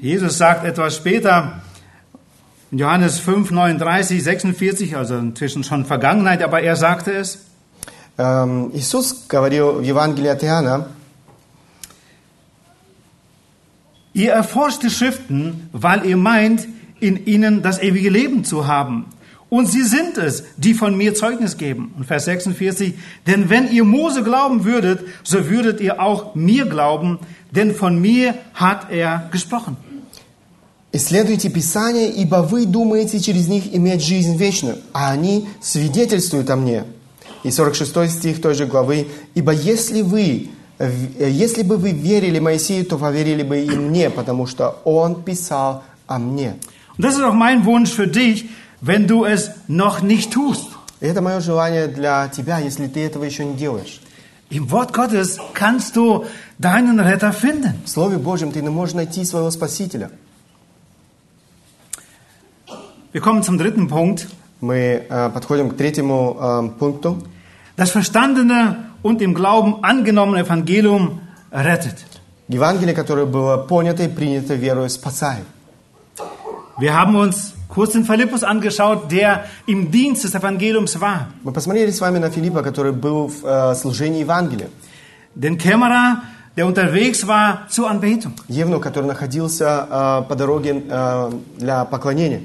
[0.00, 1.60] Jesus sagt etwas später,
[2.70, 7.50] in Johannes 5, 39, 46, also inzwischen schon Vergangenheit, aber er sagte es,
[8.20, 10.88] Эм, Иисус говорил в Евангелии от Иоанна,
[14.12, 16.68] ihr erforscht die Schriften, weil ihr meint,
[17.00, 19.06] in ihnen das ewige Leben zu haben.
[19.54, 21.92] Und sie sind es, die von mir Zeugnis geben.
[21.98, 22.94] Und Vers 46,
[23.26, 27.18] denn wenn ihr Mose glauben würdet, so würdet ihr auch mir glauben,
[27.50, 29.76] denn von mir hat er gesprochen.
[30.92, 36.84] «Исследуйте Писание, ибо вы думаете через них иметь жизнь вечную, а они свидетельствуют о мне».
[37.44, 40.90] И 46 стих той же главы, «Ибо если вы, э,
[41.30, 46.18] если бы вы верили Моисею, то поверили бы и мне, потому что он писал о
[46.18, 46.56] мне».
[46.96, 48.46] Und das ist auch mein Wunsch für dich,
[48.85, 50.67] wenn du es noch nicht tust.
[51.01, 53.99] И это мое желание для тебя, если ты этого еще не делаешь.
[54.49, 56.25] Im Wort Gottes kannst du
[56.59, 57.81] deinen Retter finden.
[57.83, 60.11] В Слове Божьем ты не можешь найти своего Спасителя.
[63.11, 64.27] Wir kommen zum dritten Punkt.
[64.61, 67.23] Мы э, подходим к третьему э, пункту.
[67.75, 71.21] Das verstandene und im Glauben angenommene Evangelium
[71.51, 72.05] rettet.
[72.47, 75.45] Евангелие, которое было понято и принято верою, спасает.
[76.77, 81.28] Wir haben uns kurz den Philippus angeschaut, der im Dienst des Evangeliums war.
[81.42, 84.68] Мы посмотрели с вами на Филиппа, который был в э, служении Евангелия.
[85.34, 86.22] Den Kämmerer,
[86.56, 88.32] der unterwegs war zur Anbetung.
[88.48, 92.42] Евну, который находился э, по дороге э, для поклонения.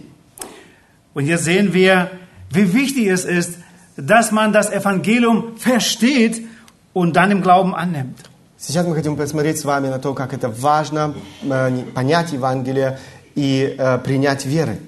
[1.14, 2.10] Und hier sehen wir,
[2.52, 3.58] wie wichtig es ist,
[3.98, 6.42] dass man das Evangelium versteht
[6.94, 8.20] und dann im Glauben annimmt.
[8.58, 11.14] Сейчас мы хотим посмотреть с вами на то, как это важно
[11.44, 13.00] э, не- понять Евангелие
[13.36, 14.80] и э, принять веры.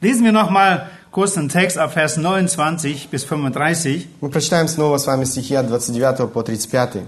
[0.00, 4.08] Lesen wir nochmal kurz den Text ab Vers 29 bis 35.
[4.20, 7.02] Мы прочитаем снова с вами стихи от 29 по 35.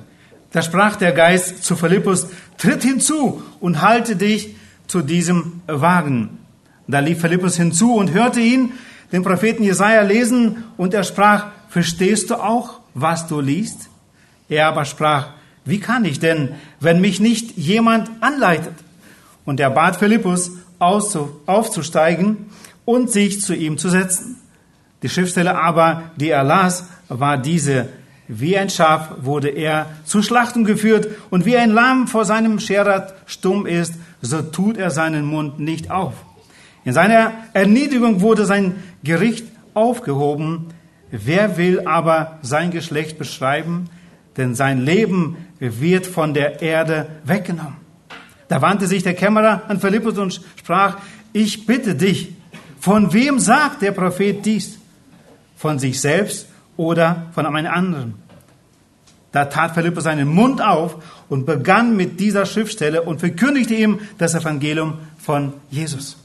[0.53, 6.39] Da sprach der Geist zu Philippus, tritt hinzu und halte dich zu diesem Wagen.
[6.87, 8.73] Da lief Philippus hinzu und hörte ihn,
[9.13, 13.91] den Propheten Jesaja lesen, und er sprach, verstehst du auch, was du liest?
[14.49, 15.29] Er aber sprach,
[15.67, 18.73] wie kann ich denn, wenn mich nicht jemand anleitet?
[19.45, 22.47] Und er bat Philippus, auszu- aufzusteigen
[22.86, 24.38] und sich zu ihm zu setzen.
[25.02, 27.90] Die Schriftstelle aber, die er las, war diese.
[28.28, 33.08] Wie ein Schaf wurde er zur Schlachtung geführt und wie ein Lamm vor seinem Scherer
[33.26, 36.14] stumm ist, so tut er seinen Mund nicht auf.
[36.86, 40.68] In seiner Erniedrigung wurde sein Gericht aufgehoben.
[41.12, 43.90] Wer will aber sein Geschlecht beschreiben?
[44.38, 47.76] Denn sein Leben wird von der Erde weggenommen.
[48.48, 50.98] Da wandte sich der Kämmerer an Philippus und sprach,
[51.34, 52.34] ich bitte dich,
[52.83, 54.79] von wem sagt der Prophet dies?
[55.57, 58.15] Von sich selbst oder von einem anderen?
[59.33, 60.97] Da tat Philippus seinen Mund auf
[61.29, 66.17] und begann mit dieser Schriftstelle und verkündigte ihm das Evangelium von Jesus.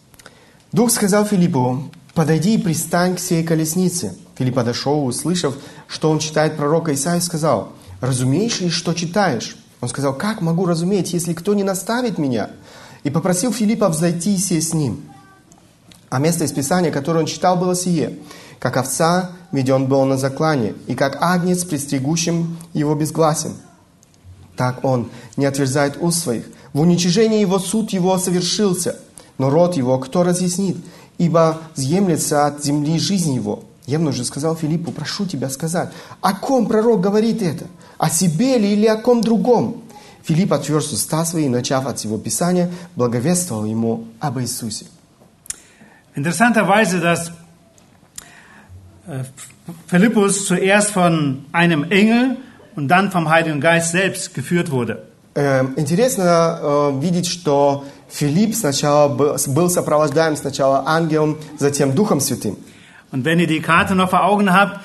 [0.72, 4.16] Дух сказал Филиппу, подойди и пристань к сей колеснице.
[4.36, 5.56] Филипп подошел, услышав,
[5.88, 9.56] что он читает пророка Исаию, сказал, разумеешь ли, что читаешь?
[9.82, 12.50] Он сказал, как могу разуметь, если кто не наставит меня?
[13.04, 15.04] И попросил Филиппа взойти и сесть с ним.
[16.11, 18.19] А место из Писания, которое он читал, было сие.
[18.59, 23.55] Как овца веден был на заклане, и как агнец, пристегущим его безгласен.
[24.57, 26.45] Так он не отверзает уст своих.
[26.73, 28.97] В уничижении его суд его совершился,
[29.39, 30.77] но род его кто разъяснит?
[31.19, 33.65] Ибо съемлется от земли жизнь его.
[33.87, 35.91] Евнух же сказал Филиппу, прошу тебя сказать,
[36.21, 37.67] о ком пророк говорит это?
[37.97, 39.83] О себе ли или о ком другом?
[40.25, 44.87] Филипп отверз уста свои, начав от всего Писания, благовествовал ему об Иисусе.
[46.18, 47.30] Interessanterweise, dass
[49.08, 49.24] äh,
[49.88, 52.38] Philippus zuerst von einem Engel
[52.76, 55.08] und dann vom Heiligen Geist selbst geführt wurde.
[55.36, 62.58] Эм, Интересно э, видеть, что Филипп сначала был был сопровождаем сначала ангелом, затем Духом Святым.
[63.12, 64.80] Und wenn ihr die Karte noch vor Augen habt,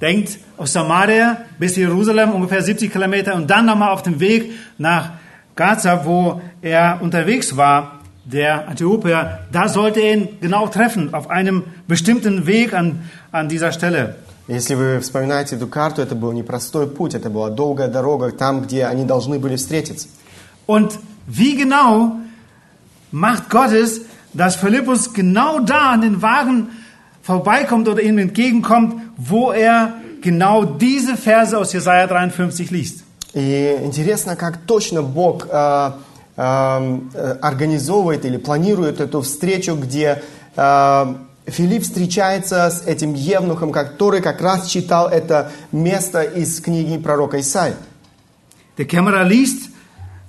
[0.00, 5.12] denkt aus Samaria bis Jerusalem ungefähr 70 Kilometer und dann nochmal auf dem Weg nach
[5.54, 11.64] Gaza, wo er unterwegs war, der Äthiopier, da sollte er ihn genau treffen, auf einem
[11.88, 14.16] bestimmten Weg an, an dieser Stelle.
[14.48, 18.84] Если вы вспоминаете эту карту, это был непростой путь, это была долгая дорога там, где
[18.86, 20.08] они должны были встретиться.
[20.66, 22.16] Und wie genau
[23.12, 24.00] macht Gott es,
[24.34, 26.68] dass Philippus genau da an den Wagen
[27.22, 33.04] vorbeikommt oder ihm entgegenkommt, wo er genau diese Verse aus Jesaja 53 liest?
[33.32, 35.92] И интересно, как точно Бог э, э, э,
[36.35, 40.21] организовывает или планирует эту встречу, где
[40.55, 41.15] э,
[41.47, 47.75] Филипп встречается с этим евнухом, который как раз читал это место из книги пророка Исаи.
[48.77, 49.69] Der Kämmerer liest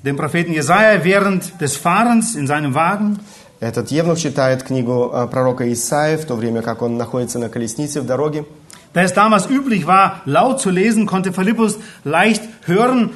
[0.05, 3.19] den Propheten Jesaja während des Fahrens in seinem Wagen.
[3.59, 8.01] Этот евнух читает книгу э, пророка Исаи в то время, как он находится на колеснице
[8.01, 8.45] в дороге.
[8.93, 13.11] Da es damals üblich war, laut zu lesen, konnte Philippus leicht hören,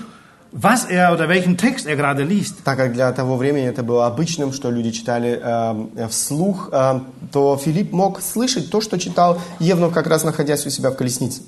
[0.52, 2.62] was er oder welchen Text er gerade liest.
[2.64, 7.00] Так как для того времени это было обычным, что люди читали э, вслух, э,
[7.32, 11.42] то Филипп мог слышать то, что читал Евнух, как раз находясь у себя в колеснице.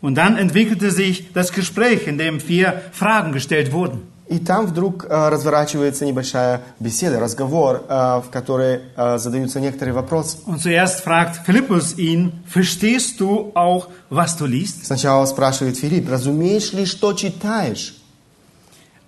[0.00, 4.02] Und dann entwickelte sich das Gespräch, in dem vier Fragen gestellt wurden.
[4.28, 10.36] И там вдруг э, разворачивается небольшая беседа, разговор, э, в которой э, задаются некоторые вопросы.
[10.44, 14.84] Und zuerst fragt Philippus ihn, verstehst du auch, was du liest?
[14.84, 17.97] Сначала спрашивает Филипп, разумеешь ли, что читаешь?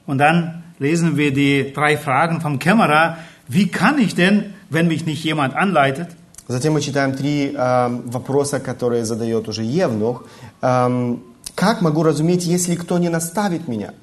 [0.10, 3.18] Und dann lesen wir die drei Fragen vom Kämmerer.
[3.48, 6.10] Wie kann ich denn, wenn mich nicht jemand anleitet?
[6.48, 10.26] Затем мы читаем три э, вопроса, которые задает уже Евнух.
[10.62, 11.24] Эм,
[11.56, 13.94] как могу разуметь, если кто не наставит меня?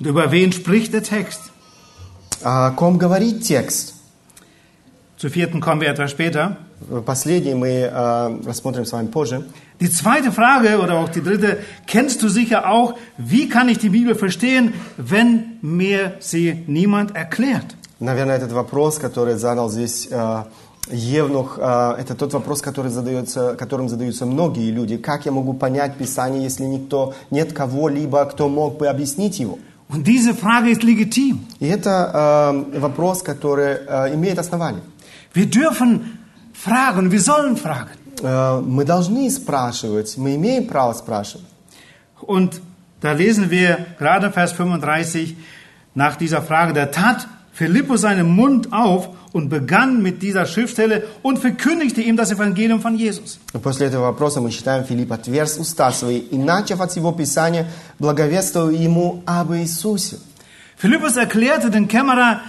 [0.00, 1.52] Und über wen spricht der Text?
[2.42, 3.94] О ком говорит текст?
[5.16, 6.58] Zu vierten kommen wir etwas später.
[7.04, 9.44] Последний мы э, рассмотрим с вами позже.
[9.80, 12.94] Die zweite Frage oder auch die dritte kennst du sicher auch.
[13.18, 17.76] Wie kann ich die Bibel verstehen, wenn mir sie niemand erklärt?
[17.98, 20.44] Наверное, этот вопрос, который задал здесь э,
[20.90, 24.96] Евнух, э, это тот вопрос, который задается, которым задаются многие люди.
[24.98, 29.58] Как я могу понять Писание, если никто, нет кого-либо, кто мог бы объяснить его?
[29.88, 31.46] Und diese Frage ist legitim.
[31.60, 32.10] И это
[32.74, 34.82] э, вопрос, который э, имеет основание.
[35.32, 36.18] Wir dürfen
[36.52, 37.90] fragen, wir sollen fragen.
[38.22, 41.46] Э, мы должны спрашивать, мы имеем право спрашивать.
[42.20, 42.60] Und
[43.00, 45.36] da lesen wir gerade Vers 35
[45.94, 51.38] nach dieser Frage, da tat Philippus seinen Mund auf und begann mit dieser Schriftstelle und
[51.38, 53.38] verkündigte ihm das Evangelium von Jesus.
[53.54, 57.66] И после этого вопроса мы читаем, Филипп отверз уста свои и, начав от всего Писания,
[57.98, 60.18] благовествовал ему об Иисусе.
[60.78, 62.40] Philippus erklärte den Kämmerer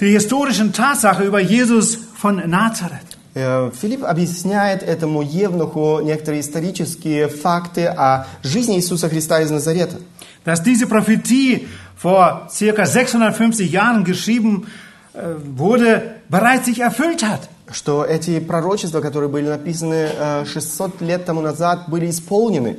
[0.00, 3.17] die historischen Tatsache über Jesus von Nazareth.
[3.33, 9.97] Э, Филипп объясняет этому евнуху некоторые исторические факты о жизни Иисуса Христа из Назарета.
[10.43, 14.67] Dass diese Prophetie vor circa 650 Jahren geschrieben
[15.13, 17.49] äh, wurde, bereits sich erfüllt hat.
[17.71, 22.77] Что эти пророчества, которые были написаны э, 600 лет тому назад, были исполнены.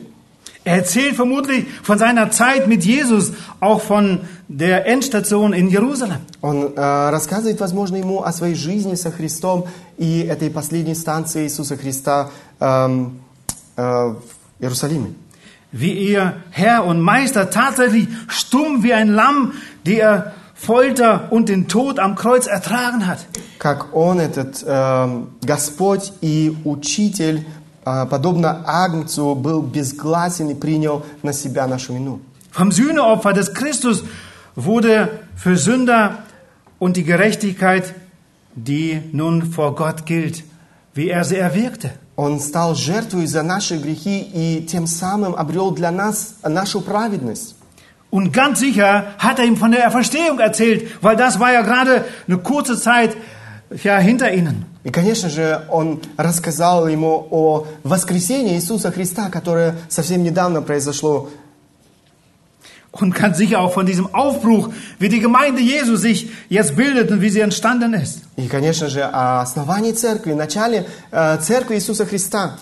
[0.67, 6.19] Er erzählt vermutlich von seiner Zeit mit Jesus, auch von der Endstation in Jerusalem.
[6.41, 9.65] Он э, рассказывает, возможно, ему о своей жизни со Христом
[9.97, 13.21] и этой последней станции Иисуса Христа эм,
[13.77, 14.17] э, в
[14.59, 15.15] Иерусалиме.
[15.71, 19.53] Wie ihr Herr und Meister tatsächlich stumm wie ein Lamm,
[19.85, 23.19] der Folter und den Tod am Kreuz ertragen hat.
[23.57, 31.33] Как он, этот эм, Господь и Учитель, э, подобно Агнцу, был безгласен и принял на
[31.33, 32.19] себя нашу вину.
[32.51, 34.03] Vom Sühneopfer des Christus
[34.55, 36.23] wurde für Sünder
[36.79, 37.93] und die Gerechtigkeit,
[38.55, 40.43] die nun vor Gott gilt,
[40.93, 41.91] wie er sie erwirkte.
[42.15, 47.55] Он стал жертвой за наши грехи и тем самым обрел для нас нашу праведность.
[48.09, 52.05] Und ganz sicher hat er ihm von der Verstehung erzählt, weil das war ja gerade
[52.27, 53.15] eine kurze Zeit
[53.83, 54.65] ja, hinter ihnen.
[54.83, 61.29] И, конечно же, он рассказал ему о воскресении Иисуса Христа, которое совсем недавно произошло.
[62.91, 67.21] Und ganz sicher auch von diesem Aufbruch, wie die Gemeinde Jesu sich jetzt bildet und
[67.21, 68.23] wie sie entstanden ist.
[68.37, 72.57] И, конечно же, о основании церкви, начале э, церкви Иисуса Христа.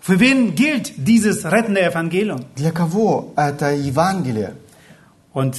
[0.00, 2.44] Für wen gilt dieses rettende Evangelium?
[2.56, 4.54] Для кого это Евангелие?
[5.32, 5.56] Und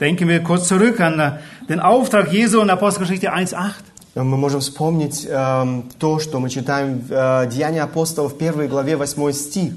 [0.00, 1.32] denken wir kurz zurück an äh,
[1.68, 3.72] den Auftrag Jesu in Apostelgeschichte 1,8.
[4.15, 9.33] Мы можем вспомнить эм, то, что мы читаем в э, Деяния апостолов, 1 главе, 8
[9.33, 9.73] стих.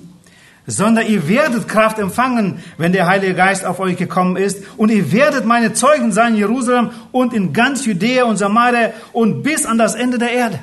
[0.66, 4.58] Sondern ihr werdet Kraft empfangen, wenn der Heilige Geist auf euch gekommen ist.
[4.76, 9.42] Und ihr werdet meine Zeugen sein in Jerusalem und in ganz Judäa und Samaria und
[9.42, 10.60] bis an das Ende der Erde.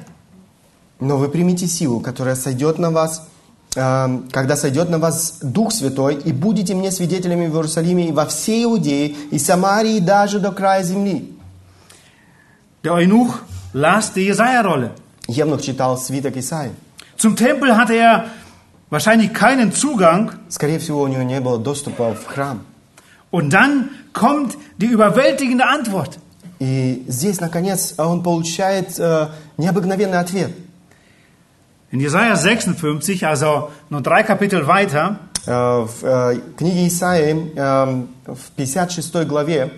[1.00, 3.28] Но вы примите силу, которая сойдет на вас,
[3.76, 8.28] эм, когда сойдет на вас Дух Святой, и будете мне свидетелями в Иерусалиме и во
[8.28, 11.36] всей Иудее, и Самарии, и даже до края земли.
[12.84, 13.40] Der Eunuch
[13.73, 14.91] las die Jesaja-Rolle.
[15.27, 16.71] Евнух читал свиток Исаи.
[17.17, 18.27] Zum Tempel hatte er
[18.91, 20.33] wahrscheinlich keinen Zugang.
[20.49, 22.65] Скорее всего, у него не было доступа в храм.
[23.31, 26.19] Und dann kommt die überwältigende Antwort.
[26.61, 30.53] И здесь, наконец, он получает э, необыкновенный ответ.
[31.91, 38.39] In Jesaja 56, also nur drei Kapitel weiter, Э, В э, книге Исаии э, в
[38.57, 39.71] 56 главе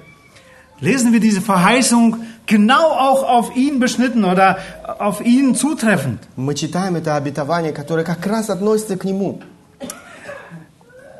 [0.80, 2.16] lesen wir diese Verheißung
[2.47, 4.59] genau auch auf ihn beschnitten oder
[4.99, 6.20] auf ihn zutreffend.
[6.36, 9.41] мы читаем это обетование, которое как раз относится к нему.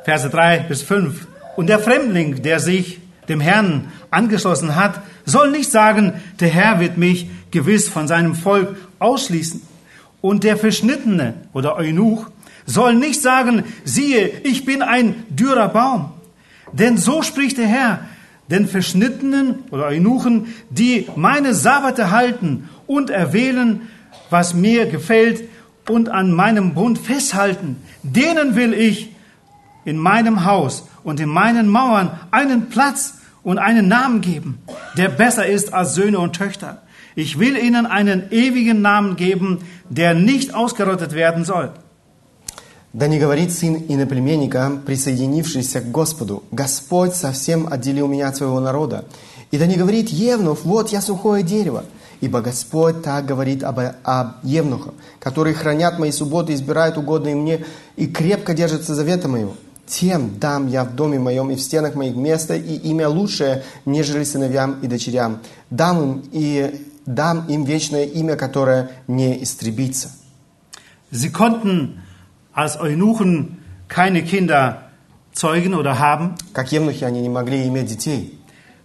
[0.05, 1.27] Verse 3 bis 5.
[1.55, 2.99] Und der Fremdling, der sich
[3.29, 8.75] dem Herrn angeschlossen hat, soll nicht sagen, der Herr wird mich gewiss von seinem Volk
[8.99, 9.61] ausschließen.
[10.21, 12.27] Und der Verschnittene oder Eunuch
[12.65, 16.11] soll nicht sagen, siehe, ich bin ein dürrer Baum.
[16.71, 17.99] Denn so spricht der Herr,
[18.50, 23.82] den Verschnittenen oder Eunuchen, die meine Sabbate halten und erwählen,
[24.30, 25.44] was mir gefällt
[25.88, 29.10] und an meinem Bund festhalten, denen will ich
[29.84, 34.58] in meinem Haus und in meinen Mauern einen Platz und einen Namen geben,
[34.96, 36.82] der besser ist als Söhne und Töchter.
[37.14, 41.72] Ich will ihnen einen ewigen Namen geben, der nicht ausgerottet werden soll.
[42.96, 49.04] Да не говорит сын иноплеменника, присоединившийся к Господу, «Господь совсем отделил меня от своего народа».
[49.50, 51.84] И да не говорит Евнух, «Вот я сухое дерево».
[52.22, 57.66] Ибо Господь так говорит об, об Евнухах, которые хранят мои субботы, избирают угодные мне
[57.96, 59.52] и крепко держатся завета моего.
[59.86, 64.24] Тем дам я в доме моем и в стенах моих место и имя лучшее, нежели
[64.24, 65.42] сыновьям и дочерям.
[65.68, 70.12] Дам им, и дам им вечное имя, которое не истребится.
[71.12, 72.05] Sie konnten
[72.55, 73.57] als Eunuchen
[73.87, 74.89] keine Kinder
[75.33, 76.35] zeugen oder haben.
[76.53, 78.37] Как евнухи они не могли иметь детей.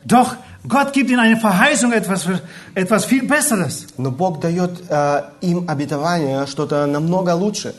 [0.04, 0.36] Doch
[0.68, 2.28] Gott gibt ihnen eine Verheißung, etwas,
[2.74, 3.86] etwas viel Besseres.
[3.98, 7.74] Но Бог дает э, им обетование что-то намного лучше.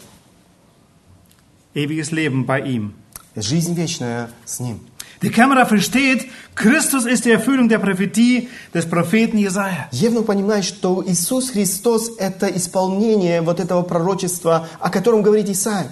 [1.73, 2.93] Ewiges Leben bei ihm.
[3.35, 4.79] Жизнь вечная с Ним.
[5.21, 9.87] Die Kämmerer versteht, Christus ist die Erfüllung der Prophetie des Propheten Jesaja.
[9.91, 15.91] Евнух понимает, что Иисус Христос – это исполнение вот этого пророчества, о котором говорит Исаия.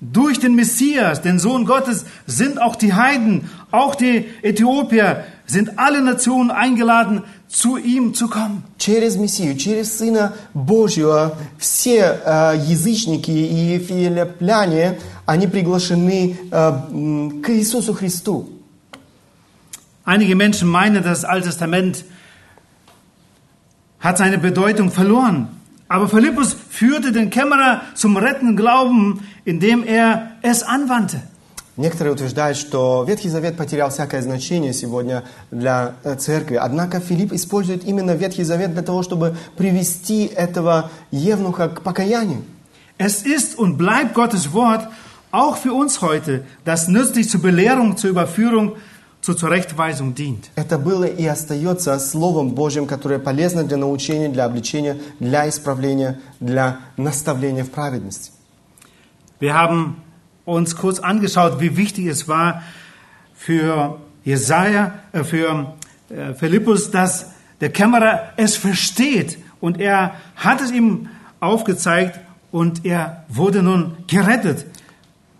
[0.00, 6.02] Durch den Messias, den Sohn Gottes, sind auch die Heiden, auch die Äthiopier, sind alle
[6.02, 8.64] Nationen eingeladen, zu ihm zu kommen.
[8.78, 17.50] Через Мессию, через Сына Божьего все э, язычники и филиппляне, они приглашены э, м, к
[17.50, 18.48] Иисусу Христу.
[20.08, 22.04] Einige Menschen meinen, das Alte Testament
[24.00, 25.48] hat seine Bedeutung verloren.
[25.88, 31.22] Aber Philippus führte den Kämmerer zum rettenden Glauben, indem er es anwandte.
[31.76, 36.54] Некоторые утверждают, что Ветхий Завет потерял всякое значение сегодня для э, церкви.
[36.54, 42.44] Однако Филипп использует именно Ветхий Завет для того, чтобы привести этого евнуха к покаянию.
[42.96, 44.86] Es ist und bleibt Gottes Wort
[45.32, 48.76] auch für uns heute, das nützlich zur Belehrung, zur Überführung,
[49.20, 50.50] zur Zurechtweisung dient.
[50.54, 56.80] Это было и остается Словом Божьим, которое полезно для научения, для обличения, для исправления, для
[56.98, 58.32] наставления в праведности.
[59.40, 59.96] Wir haben
[60.44, 62.62] uns kurz angeschaut, wie wichtig es war
[63.34, 65.74] für Jesaja, äh, für
[66.10, 67.30] äh, Philippus, dass
[67.60, 71.08] der Kämmerer es versteht und er hat es ihm
[71.40, 72.20] aufgezeigt
[72.52, 74.66] und er wurde nun gerettet.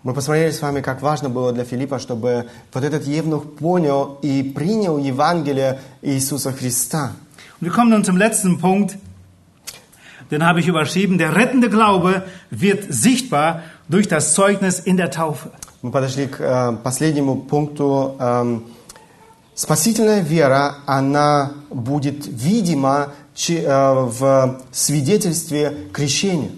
[0.02, 4.42] Мы посмотрели с вами, как важно было для Филиппа, чтобы вот этот евнух понял и
[4.42, 7.12] принял Евангелие Иисуса Христа.
[7.60, 8.96] Und wir kommen nun zum letzten Punkt.
[10.30, 11.18] Den habe ich überschrieben.
[11.18, 15.50] Der rettende Glaube wird sichtbar durch das Zeugnis in der Taufe.
[15.82, 18.16] Мы подошли к э, последнему пункту.
[18.18, 18.64] Эм,
[19.54, 26.50] спасительная вера, она будет видима чи- э, в свидетельстве крещения.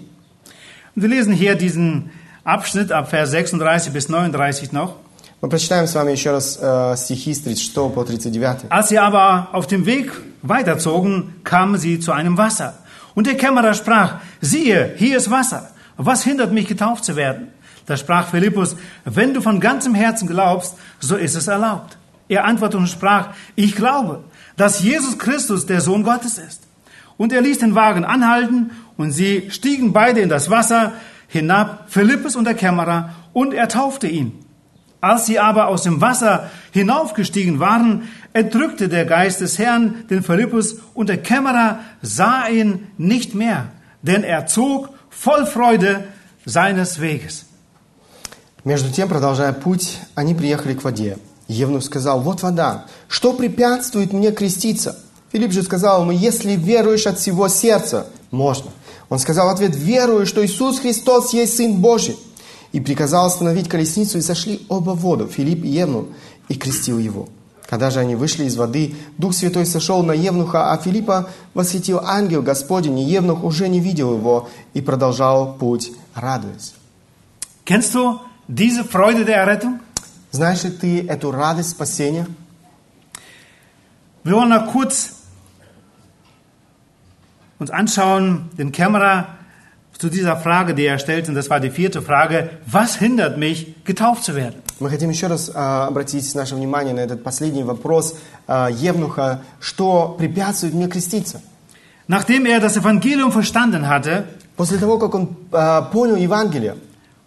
[0.95, 2.11] Wir lesen hier diesen
[2.44, 4.94] Abschnitt ab Vers 36 bis 39 noch.
[5.40, 8.66] Мы прочитаем с вами еще раз э, стихи с 36 по 39.
[8.70, 10.10] Als sie aber auf dem Weg
[10.42, 12.74] weiterzogen, kamen sie zu einem Wasser.
[13.14, 15.70] Und der Kämmerer sprach, siehe, hier ist Wasser.
[15.96, 17.48] Was hindert mich, getauft zu werden?
[17.86, 21.98] Da sprach Philippus, wenn du von ganzem Herzen glaubst, so ist es erlaubt.
[22.28, 24.24] Er antwortete und sprach, ich glaube,
[24.56, 26.64] dass Jesus Christus der Sohn Gottes ist.
[27.16, 30.92] Und er ließ den Wagen anhalten und sie stiegen beide in das Wasser
[31.32, 34.44] hinab, Philippus und der Kämmerer, und er taufte ihn.
[35.00, 40.76] Als sie aber aus dem Wasser hinaufgestiegen waren, erdrückte der Geist des Herrn den Philippus
[40.94, 43.68] und der Kämmerer sah ihn nicht mehr,
[44.02, 46.04] denn er zog voll Freude
[46.44, 47.44] seines Weges.
[48.64, 51.16] Между тем, продолжая путь, они приехали к воде.
[51.46, 54.98] Евнух сказал, вот вода, что препятствует мне креститься?
[55.32, 58.70] Филипп же сказал ему, если веруешь от всего сердца, можно.
[59.13, 62.17] Он сказал в ответ, верую, что Иисус Христос есть Сын Божий.
[62.71, 66.05] И приказал остановить колесницу, и сошли оба в воду, Филипп и Евнух,
[66.49, 67.29] и крестил его.
[67.69, 72.41] Когда же они вышли из воды, Дух Святой сошел на Евнуха, а Филиппа восхитил ангел
[72.41, 76.73] Господень, и Евнух уже не видел его, и продолжал путь, радуясь.
[77.67, 79.79] Kennst du diese Freude der Errettung?
[80.31, 82.25] Знаешь ли ты эту радость спасения?
[84.23, 85.12] Wir wollen noch kurz
[87.58, 89.26] uns anschauen, den Kämmerer
[89.98, 93.74] zu dieser Frage, die er stellt, und das war die vierte Frage, was hindert mich,
[93.84, 94.62] getauft zu werden?
[94.80, 100.14] Мы хотим еще раз а, обратить наше внимание на этот последний вопрос а, Евнуха, что
[100.18, 101.40] препятствует мне креститься?
[102.06, 104.24] Nachdem er das Evangelium verstanden hatte
[104.58, 106.76] После того, как он а, понял Евангелие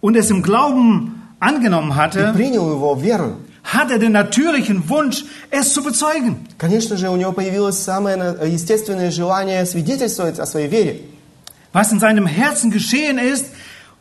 [0.02, 5.26] und es im Glauben angenommen и hatte, принял его верою, hat er den natürlichen Wunsch,
[5.50, 6.48] es zu bezeugen.
[6.58, 11.02] конечно же, у него появилось самое на- естественное желание свидетельствовать о своей вере.
[11.74, 13.46] was in seinem Herzen geschehen ist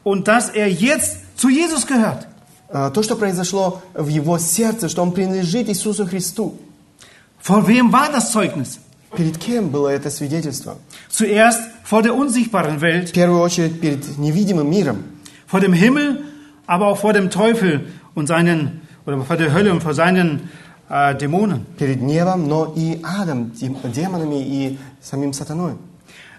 [0.03, 2.27] und dass er jetzt zu Jesus gehört.
[2.73, 6.59] А, То, что произошло в его сердце, что он принадлежит Иисусу Христу.
[7.43, 8.79] Vor wem war das Zeugnis?
[9.17, 10.77] Перед кем было это свидетельство?
[11.11, 15.05] Zuerst vor der unsichtbaren В Welt, первую очередь перед невидимым миром,
[15.47, 16.25] vor dem Himmel,
[16.67, 20.49] aber auch vor dem Teufel und seinen, oder vor der Hölle und vor seinen
[20.89, 21.67] äh, Dämonen.
[21.79, 25.75] перед небом, но и адом, дем- демонами и самим сатаной.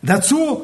[0.02, 0.64] Dazu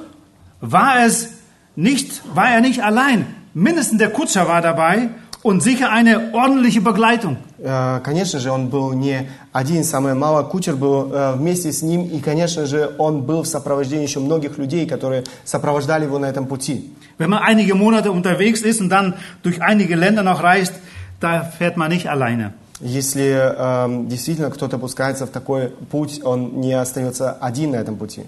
[0.62, 1.30] war es
[1.76, 3.26] nicht, war er nicht allein.
[3.54, 5.10] Mindestens der Kutscher war dabei
[5.44, 7.38] und sicher eine ordentliche Begleitung.
[7.60, 12.04] Э, Конечно же, он был не один, самое мало, кучер был э, вместе с ним,
[12.06, 16.46] и, конечно же, он был в сопровождении еще многих людей, которые сопровождали его на этом
[16.48, 16.92] пути.
[17.18, 20.74] Wenn man einige Monate unterwegs ist und dann durch einige Länder noch reist,
[21.22, 22.54] da fährt man nicht alleine.
[22.80, 28.26] Если эм, действительно кто-то пускается в такой путь, он не остается один на этом пути.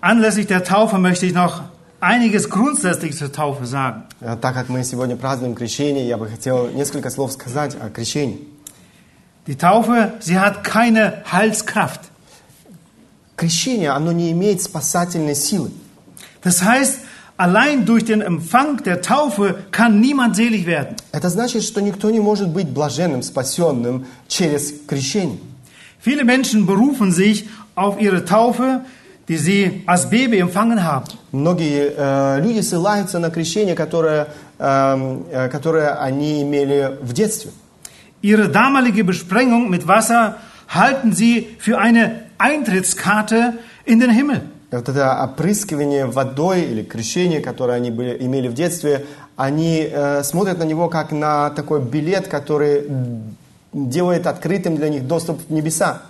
[0.00, 1.62] Anlässlich der Taufe möchte ich noch
[2.00, 4.04] einiges grundsätzlich zur Taufe sagen.
[4.20, 8.46] Э, Так как мы сегодня празднуем крещение, я бы хотел несколько слов сказать о крещении.
[9.46, 12.00] Die Taufe, sie hat keine Heilskraft.
[13.36, 15.70] Крещение, оно не имеет спасательной силы.
[16.42, 16.98] Das heißt,
[17.40, 20.96] allein durch den Empfang der Taufe kann niemand selig werden.
[21.12, 25.38] Это значит, что никто не может быть блаженным, спасенным через крещение.
[26.00, 28.82] Viele Menschen berufen sich auf ihre Taufe,
[29.28, 31.06] die sie als Baby empfangen haben.
[31.32, 37.50] Многие э, люди ссылаются на крещение, которое, эм, э, которое они имели в детстве.
[38.22, 40.36] Ihre damalige Besprengung mit Wasser
[40.68, 43.54] halten sie für eine Eintrittskarte
[43.84, 44.42] in den Himmel.
[44.71, 49.05] Вот это опрыскивание водой или крещение, которое они были, имели в детстве,
[49.35, 52.87] они э, смотрят на него как на такой билет, который
[53.73, 56.03] делает открытым для них доступ в небеса.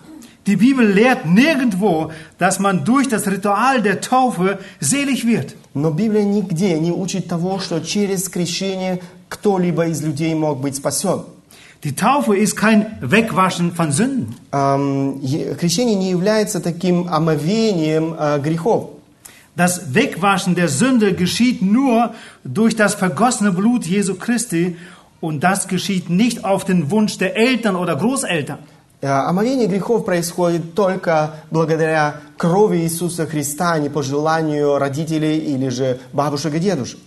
[0.48, 5.56] Die Bibel lehrt nirgendwo, dass man durch das Ritual der Taufe selig wird.
[5.74, 11.24] Но Библия нигде не учит того, что через крещение кто-либо из людей мог быть спасен.
[11.85, 14.35] Die Taufe ist kein Wegwaschen von Sünden.
[14.53, 18.91] Эм, е- крещение не является таким омовением э, грехов.
[19.55, 22.13] Das Wegwaschen der Sünde geschieht nur
[22.45, 24.77] durch das vergossene Blut Jesu Christi
[25.21, 28.59] und das geschieht nicht auf den Wunsch der Eltern oder Großeltern.
[29.03, 35.69] Э, Омовение грехов происходит только благодаря крови Иисуса Христа, а не по желанию родителей или
[35.69, 36.99] же бабушек и дедушек.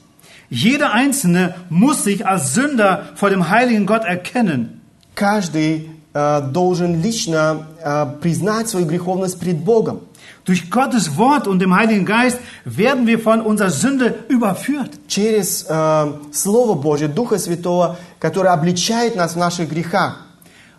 [0.50, 4.82] Jeder Einzelne muss sich als Sünder vor dem heiligen Gott erkennen.
[5.16, 10.02] Каждый э, должен лично э, признать свою греховность пред Богом.
[10.46, 14.92] Durch Gottes Wort und dem Heiligen Geist werden wir von unserer Sünde überführt.
[15.08, 20.26] Через э, Слово Божье, Духа Святого, который обличает нас в наших грехах.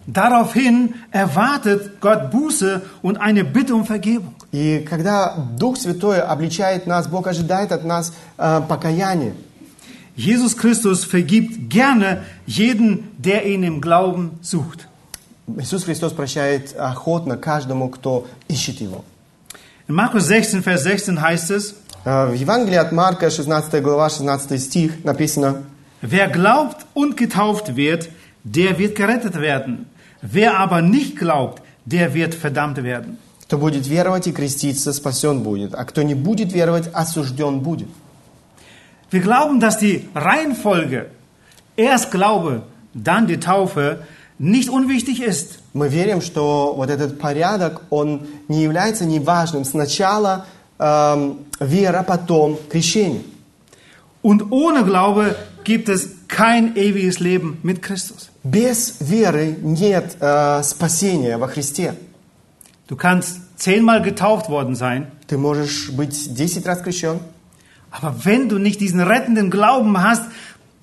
[0.06, 4.34] Daraufhin erwartet Gott Buße und eine Bitte um Vergebung.
[4.50, 9.34] И когда Дух Святой обличает нас, Бог ожидает от нас э, покаяния.
[10.16, 14.86] Jesus Christus vergibt gerne jeden, der ihn im Glauben sucht.
[15.58, 19.04] Иисус Христос прощает охотно каждому, кто ищет Его.
[19.88, 21.74] In Markus 16, Vers 16 heißt es,
[22.04, 25.62] Э, В Евангелии от Марка, 16 глава, 16 стих, написано,
[26.00, 28.08] wer glaubt und getauft wird,
[28.42, 29.86] der wird gerettet werden.
[30.22, 33.18] Wer aber nicht glaubt, der wird verdammt werden.
[33.42, 37.88] «Кто будет веровать и креститься, спасен будет, а кто не будет веровать, осужден будет».
[39.14, 41.10] Wir glauben, dass die Reihenfolge,
[41.76, 42.62] erst Glaube,
[42.94, 44.00] dann die Taufe,
[44.38, 45.58] nicht unwichtig ist.
[45.74, 49.64] Мы верим, что вот этот порядок, он не является неважным.
[49.64, 50.46] Сначала
[50.78, 53.22] эм, вера, потом крещение.
[54.22, 58.30] Und ohne Glaube gibt es kein ewiges Leben mit Christus.
[58.42, 61.94] Без веры нет э, спасения во Христе.
[62.88, 67.20] Du kannst zehnmal getauft worden sein, Ты можешь быть 10 раз крещен,
[67.94, 70.22] aber wenn du nicht diesen rettenden Glauben hast,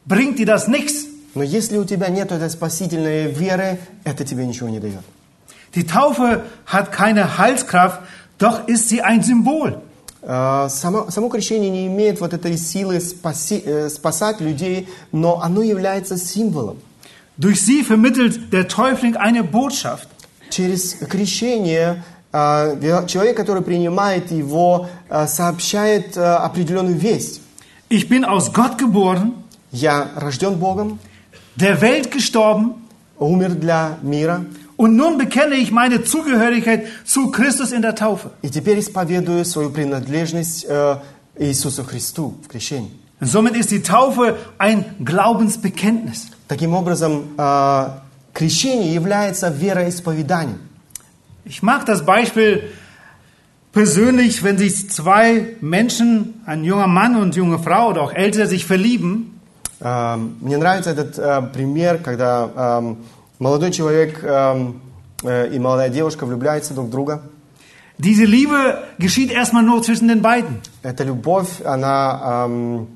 [0.06, 1.06] bringt dir das nichts.
[1.36, 5.02] но если у тебя нет этой спасительной веры, это тебе ничего не дает.
[5.76, 8.02] Die Taufe hat keine Heilskraft,
[8.40, 9.82] doch ist sie ein Symbol.
[10.24, 15.62] Э, Само, само крещение не имеет вот этой силы спаси- э, спасать людей, но оно
[15.62, 16.78] является символом.
[17.38, 20.08] Durch sie vermittelt der Täufling eine Botschaft.
[20.50, 27.41] Через крещение э, ве- человек, который принимает его, э, сообщает э, определенную весть.
[27.91, 29.35] Ich bin aus Gott geboren,
[29.71, 30.99] Я рожден Богом,
[31.57, 32.75] der Welt gestorben
[33.19, 34.45] умер для мира,
[34.77, 38.31] und nun bekenne ich meine Zugehörigkeit zu Christus in der Taufe.
[38.43, 40.97] и теперь исповедую свою принадлежность э,
[41.39, 42.91] Иисусу Христу в крещении.
[43.21, 46.29] Und somit ist die Taufe ein Glaubensbekenntnis.
[46.49, 47.89] Таким образом, э,
[48.33, 50.59] крещение является вероисповеданием.
[51.46, 52.64] Ich mag das Beispiel
[53.72, 58.66] persönlich, wenn sich zwei Menschen, ein junger Mann und junge Frau oder auch älter, sich
[58.66, 59.38] verlieben,
[59.80, 62.98] Эм, Мне нравится этот э, пример, когда эм,
[63.38, 64.82] молодой человек эм,
[65.24, 67.22] э, и молодая девушка влюбляются друг в друга.
[68.00, 70.62] diese Liebe geschieht erstmal nur zwischen den beiden.
[70.82, 72.88] Эта любовь, она эм,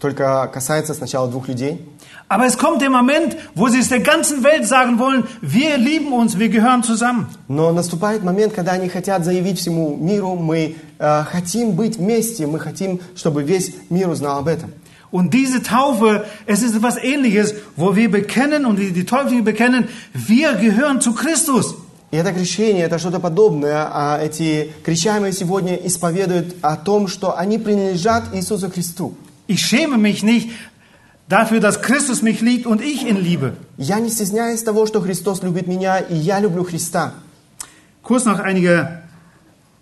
[0.00, 1.80] только касается сначала двух людей.
[2.28, 6.12] Aber es kommt der Moment, wo sie es der ganzen Welt sagen wollen, wir lieben
[6.12, 7.26] uns, wir gehören zusammen.
[7.48, 12.58] Но наступает момент, когда они хотят заявить всему миру, мы э, хотим быть вместе, мы
[12.58, 14.72] хотим, чтобы весь мир узнал об этом.
[15.10, 19.86] Und diese Taufe, es ist etwas ähnliches, wo wir bekennen und die, die Täuflinge bekennen,
[20.12, 21.76] wir gehören zu Christus.
[22.10, 23.88] И это крещение, это что-то подобное.
[23.92, 29.14] А эти крещаемые сегодня исповедуют о том, что они принадлежат Иисусу Христу.
[29.46, 30.50] Ich schäme mich nicht
[31.28, 33.54] dafür, dass Christus mich liebt und ich ihn liebe.
[33.76, 37.14] Я не стесняюсь того, что Христос любит меня, и я люблю Христа.
[38.02, 39.02] Kurz noch einige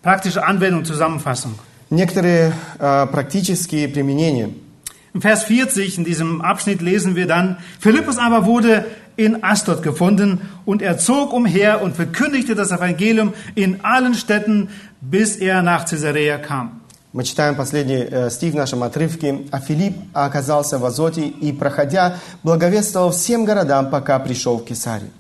[0.03, 1.59] praktische Anwendungen, Zusammenfassung.
[1.91, 4.51] Некоторые э, практические применения.
[5.14, 10.41] Im Vers 40 in diesem Abschnitt lesen wir dann, Philippus aber wurde in Astot gefunden
[10.64, 14.70] und er zog umher und verkündigte das Evangelium in allen Städten,
[15.03, 16.76] bis er nach Caesarea kam.
[17.14, 19.45] Мы читаем последний э, стих в нашем отрывке.
[19.51, 25.12] «А Филипп оказался в Азоте и, проходя, благовествовал всем городам, пока пришел в Кесарию».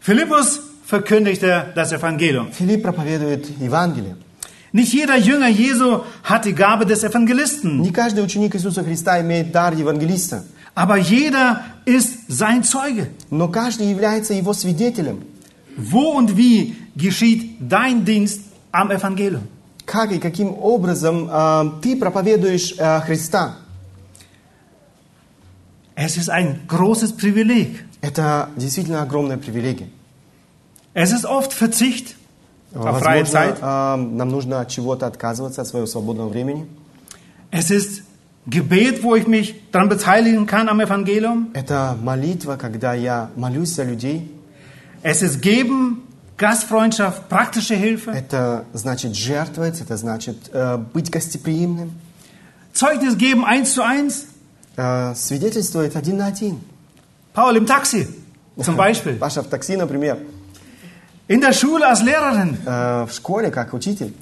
[0.00, 2.52] Philippus verkündigte das Evangelium.
[2.52, 4.16] Филипп проповедует Евангелие.
[4.72, 9.50] Nicht jeder Jünger Jesu hat die Gabe des Evangelisten, Не каждый ученик Иисуса Христа имеет
[9.50, 10.44] дар евангелиста,
[10.76, 13.08] aber jeder ist sein Zeuge.
[13.30, 15.24] но каждый является его свидетелем.
[15.76, 18.40] Wo und wie geschieht dein Dienst
[18.70, 19.48] am Evangelium?
[19.88, 23.56] Как и каким образом э, ты проповедуешь э, Христа?
[25.96, 27.84] Es ist ein großes Privileg.
[28.02, 29.88] Это действительно огромная привилегия.
[30.92, 32.16] Es ist oft Verzicht
[32.74, 33.58] auf freie Возможно, Zeit.
[33.62, 36.66] э, нам нужно от чего-то отказываться, от своего свободного времени.
[37.50, 38.02] Es ist
[38.46, 41.48] Gebet, wo ich mich daran beteiligen kann am Evangelium.
[41.54, 44.30] Это молитва, когда я молюсь за людей.
[45.02, 46.02] Es ist Geben,
[46.37, 48.11] Gastfreundschaft, praktische Hilfe.
[48.11, 51.91] Это значит жертвовать, это значит э, быть гостеприимным.
[52.73, 54.25] Zeugnis geben eins zu eins.
[54.75, 56.59] Э, свидетельствовать один на один.
[57.33, 58.07] Paul im Taxi
[58.57, 59.15] zum Beispiel.
[59.17, 60.17] Паша в такси, например,
[61.27, 62.57] In der Schule als Lehrerin.
[62.65, 64.13] э, в школе как учитель.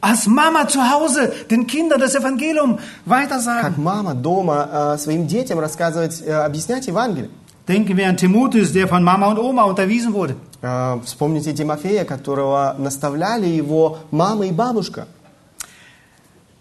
[0.00, 3.74] Als Mama zu Hause den Kindern das Evangelium Как weitersagen.
[3.76, 7.28] мама дома э, своим детям рассказывать, э, объяснять Евангелие.
[7.68, 10.34] Denken wir an Timotheus, der von Mama und Oma unterwiesen wurde.
[10.65, 15.07] Э, Вспомните Тимофея, которого наставляли его мама и бабушка.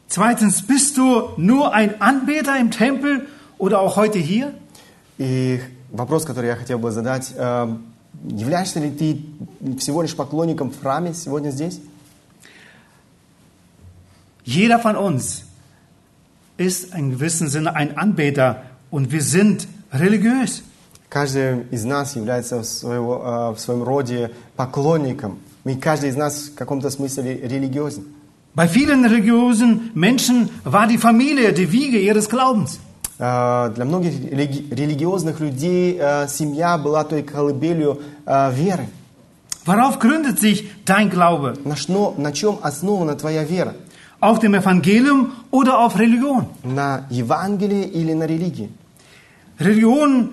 [0.08, 3.26] Zweitens, bist du nur ein Anbeter im Tempel
[3.56, 4.52] oder auch heute hier?
[5.16, 5.58] И
[5.90, 7.76] вопрос, который я хотел бы задать, э,
[8.28, 9.24] являешься ли ты
[9.78, 11.80] всего лишь поклонником в храме сегодня здесь?
[14.44, 15.44] Jeder von uns
[16.58, 20.62] ist in gewissem Sinne ein Anbeter und wir sind religiös.
[21.14, 25.38] Каждый из нас является в, своего, э, в своем роде поклонником.
[25.64, 28.02] И каждый из нас в каком-то смысле религиозен.
[28.52, 32.80] Bei vielen religiösen Menschen war die Familie die Wiege ihres Glaubens.
[33.20, 38.88] Э, Для многих религи- религиозных людей э, семья была той колыбелью веры.
[39.66, 41.54] Worauf gründet sich dein Glaube?
[41.64, 43.76] На, шно- на чем основана твоя вера?
[44.20, 46.46] Auf dem Evangelium oder auf Religion?
[46.64, 48.68] На Евангелии или на религии?
[49.60, 50.30] Religion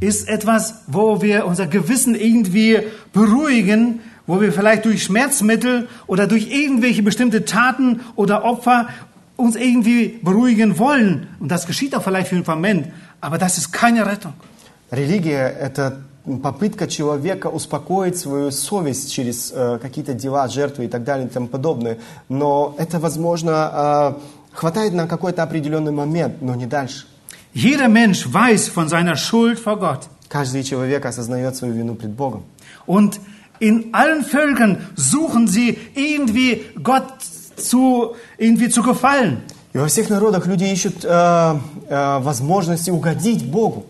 [0.00, 2.80] ist etwas, wo wir unser Gewissen irgendwie
[3.12, 8.88] beruhigen, wo wir vielleicht durch Schmerzmittel oder durch irgendwelche bestimmte Taten oder Opfer
[9.36, 11.28] uns irgendwie beruhigen wollen.
[11.40, 12.88] Und das geschieht auch vielleicht für einen Moment,
[13.20, 14.34] aber das ist keine Rettung.
[14.90, 15.98] Религия – это
[16.42, 21.46] попытка человека успокоить свою совесть через э, какие-то дела, жертвы и так далее и тому
[21.46, 21.98] подобное.
[22.28, 27.06] Но это, возможно, э, хватает на какой-то определенный момент, но не дальше.
[27.52, 30.08] Jeder Mensch weiß von seiner Schuld vor Gott.
[30.28, 32.44] Каждый человек осознает свою вину пред Богом.
[32.86, 33.18] Und
[33.60, 37.06] in allen Völkern suchen sie irgendwie Gott
[37.56, 39.42] zu, irgendwie zu gefallen.
[39.72, 43.86] И во всех народах люди ищут э, э, возможности угодить Богу.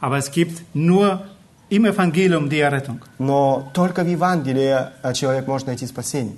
[0.00, 1.22] Aber es gibt nur
[1.68, 3.00] im Evangelium die Errettung.
[3.18, 6.34] Но только в Евангелии э, человек может найти спасение.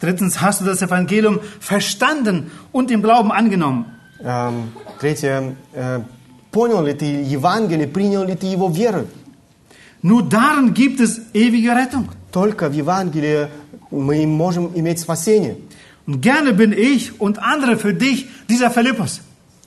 [0.00, 3.86] Drittens, hast du das Evangelium verstanden und im Glauben angenommen?
[4.23, 4.71] Эм,
[5.01, 6.01] третье, э,
[6.49, 9.07] понял ли ты Евангелие, принял ли ты его верой?
[10.01, 12.09] Nur darin gibt es ewige Rettung.
[12.31, 13.49] Только в Евангелии
[13.91, 15.57] мы можем иметь спасение.
[16.07, 19.19] Und gerne bin ich und andere für dich dieser Philippus.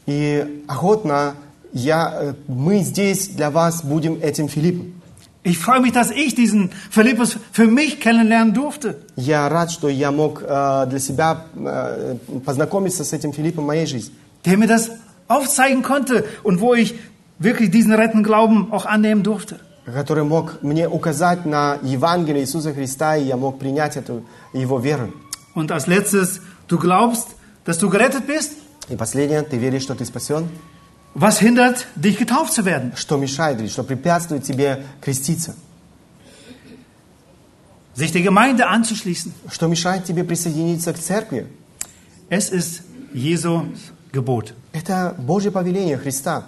[0.07, 1.35] И охотно
[1.75, 4.95] я, э, мы здесь для вас будем этим Филиппом.
[5.43, 8.97] Ich freue mich, dass ich diesen Philippus für mich kennenlernen durfte.
[9.17, 11.45] Я рад, что я мог э, для себя
[12.47, 14.15] познакомиться с этим Филиппом в моей жизни.
[14.46, 14.92] der mir das
[15.28, 16.96] aufzeigen konnte und wo ich
[17.40, 19.60] wirklich diesen rettenden Glauben auch annehmen durfte.
[19.86, 24.24] который мог мне указать на Евангелие Иисуса Христа, и я мог принять эту
[24.54, 25.12] его веру.
[25.56, 27.28] Und als letztes, du glaubst,
[27.66, 28.54] dass du gerettet bist?
[28.90, 30.50] И последнее, ты веришь, что ты спасен?
[31.14, 32.94] Was hindert dich getauft zu werden?
[32.96, 35.56] Что мешает или что препятствует тебе креститься?
[37.96, 39.34] Sich der Gemeinde anzuschließen.
[39.52, 41.48] Что мешает тебе присоединиться к церкви?
[42.30, 42.84] Es ist
[43.14, 43.66] Jesu
[44.13, 44.53] Gebot.
[44.73, 46.45] Это Божье повеление Христа.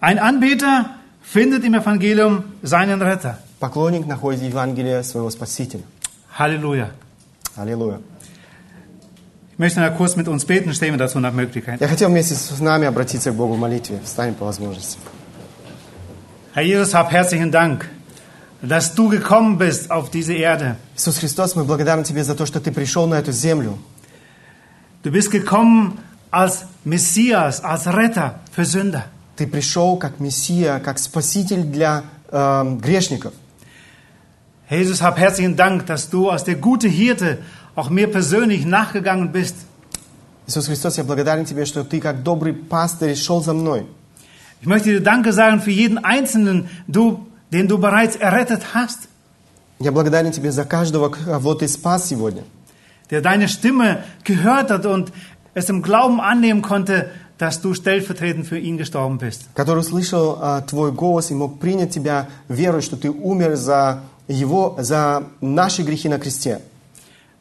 [0.00, 0.90] Ein Anbeter
[1.22, 3.38] findet im Evangelium seinen Retter.
[3.58, 5.82] Поклонник находит в Евангелии своего Спасителя.
[6.38, 6.90] Halleluja.
[7.56, 8.00] Аллилуйя.
[9.52, 11.80] Ich möchte noch kurz mit uns beten, stehen wir dazu nach Möglichkeit.
[11.80, 14.00] Я хотел вместе с нами обратиться к Богу в молитве.
[14.04, 14.98] Встанем по возможности.
[16.54, 17.88] Herr Jesus, hab herzlichen Dank,
[18.62, 20.76] dass du gekommen bist auf diese Erde.
[20.96, 23.78] Иисус Христос, мы благодарны Тебе за то, что Ты пришел на эту землю.
[25.03, 25.99] Du bist gekommen
[26.31, 29.05] als Messias, als Retter für Sünder.
[29.35, 33.33] Ты пришел как Мессия, как Спаситель для э, грешников.
[34.67, 37.39] Herr Jesus, hab herzlichen Dank, dass du als der gute Hirte
[37.75, 39.55] auch mir persönlich nachgegangen bist.
[40.45, 43.85] Иисус Христос, я благодарен Тебе, что Ты как добрый пастырь шел за мной.
[44.61, 49.07] Ich möchte dir Danke sagen für jeden Einzelnen, du, den du bereits errettet hast,
[49.79, 52.43] Я благодарен Тебе за каждого, кого Ты спас сегодня.
[53.10, 55.12] Der deine Stimme gehört hat und
[55.54, 59.48] es im Glauben annehmen konnte, dass du stellvertretend für ihn gestorben bist.
[59.54, 64.76] который услышал а, Твой голос и мог принять Тебя, веруя, что Ты умер за Его,
[64.78, 66.60] за наши грехи на кресте.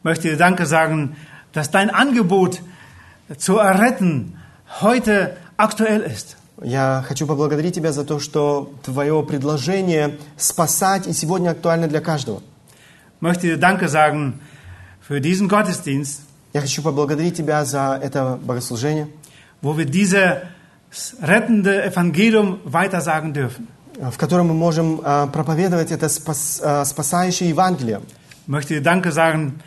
[0.03, 1.15] Möchte dir Danke sagen,
[1.53, 2.61] dass dein Angebot
[3.37, 4.37] zu erretten
[4.81, 6.37] heute aktuell ist.
[6.61, 12.41] Я хочу поблагодарить Тебя за то, что Твое предложение спасать и сегодня актуально для каждого.
[13.21, 14.39] Möchte dir Danke sagen
[15.02, 16.22] für diesen Gottesdienst,
[16.54, 19.08] Я хочу поблагодарить Тебя за это богослужение,
[19.62, 20.42] wo wir dieses
[21.20, 23.66] rettende Evangelium weitersagen dürfen.
[24.00, 28.00] в котором мы можем а, проповедовать это спас- а, спасающее Евангелие.
[28.42, 29.60] Ich möchte dir Danke sagen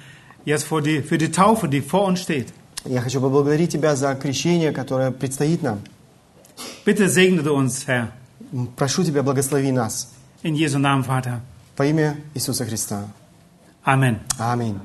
[0.46, 2.48] jetzt für die, für die Taufe, die vor uns steht.
[2.86, 5.80] Я хочу поблагодарить Тебя за крещение, которое предстоит нам.
[6.86, 8.08] Bitte segne du uns, Herr,
[8.78, 10.08] Прошу Тебя, благослови нас.
[10.44, 11.42] in Jesu Namen, Vater.
[11.78, 13.04] Во имя Иисуса Христа.
[13.86, 14.20] Amen.
[14.40, 14.80] Аминь.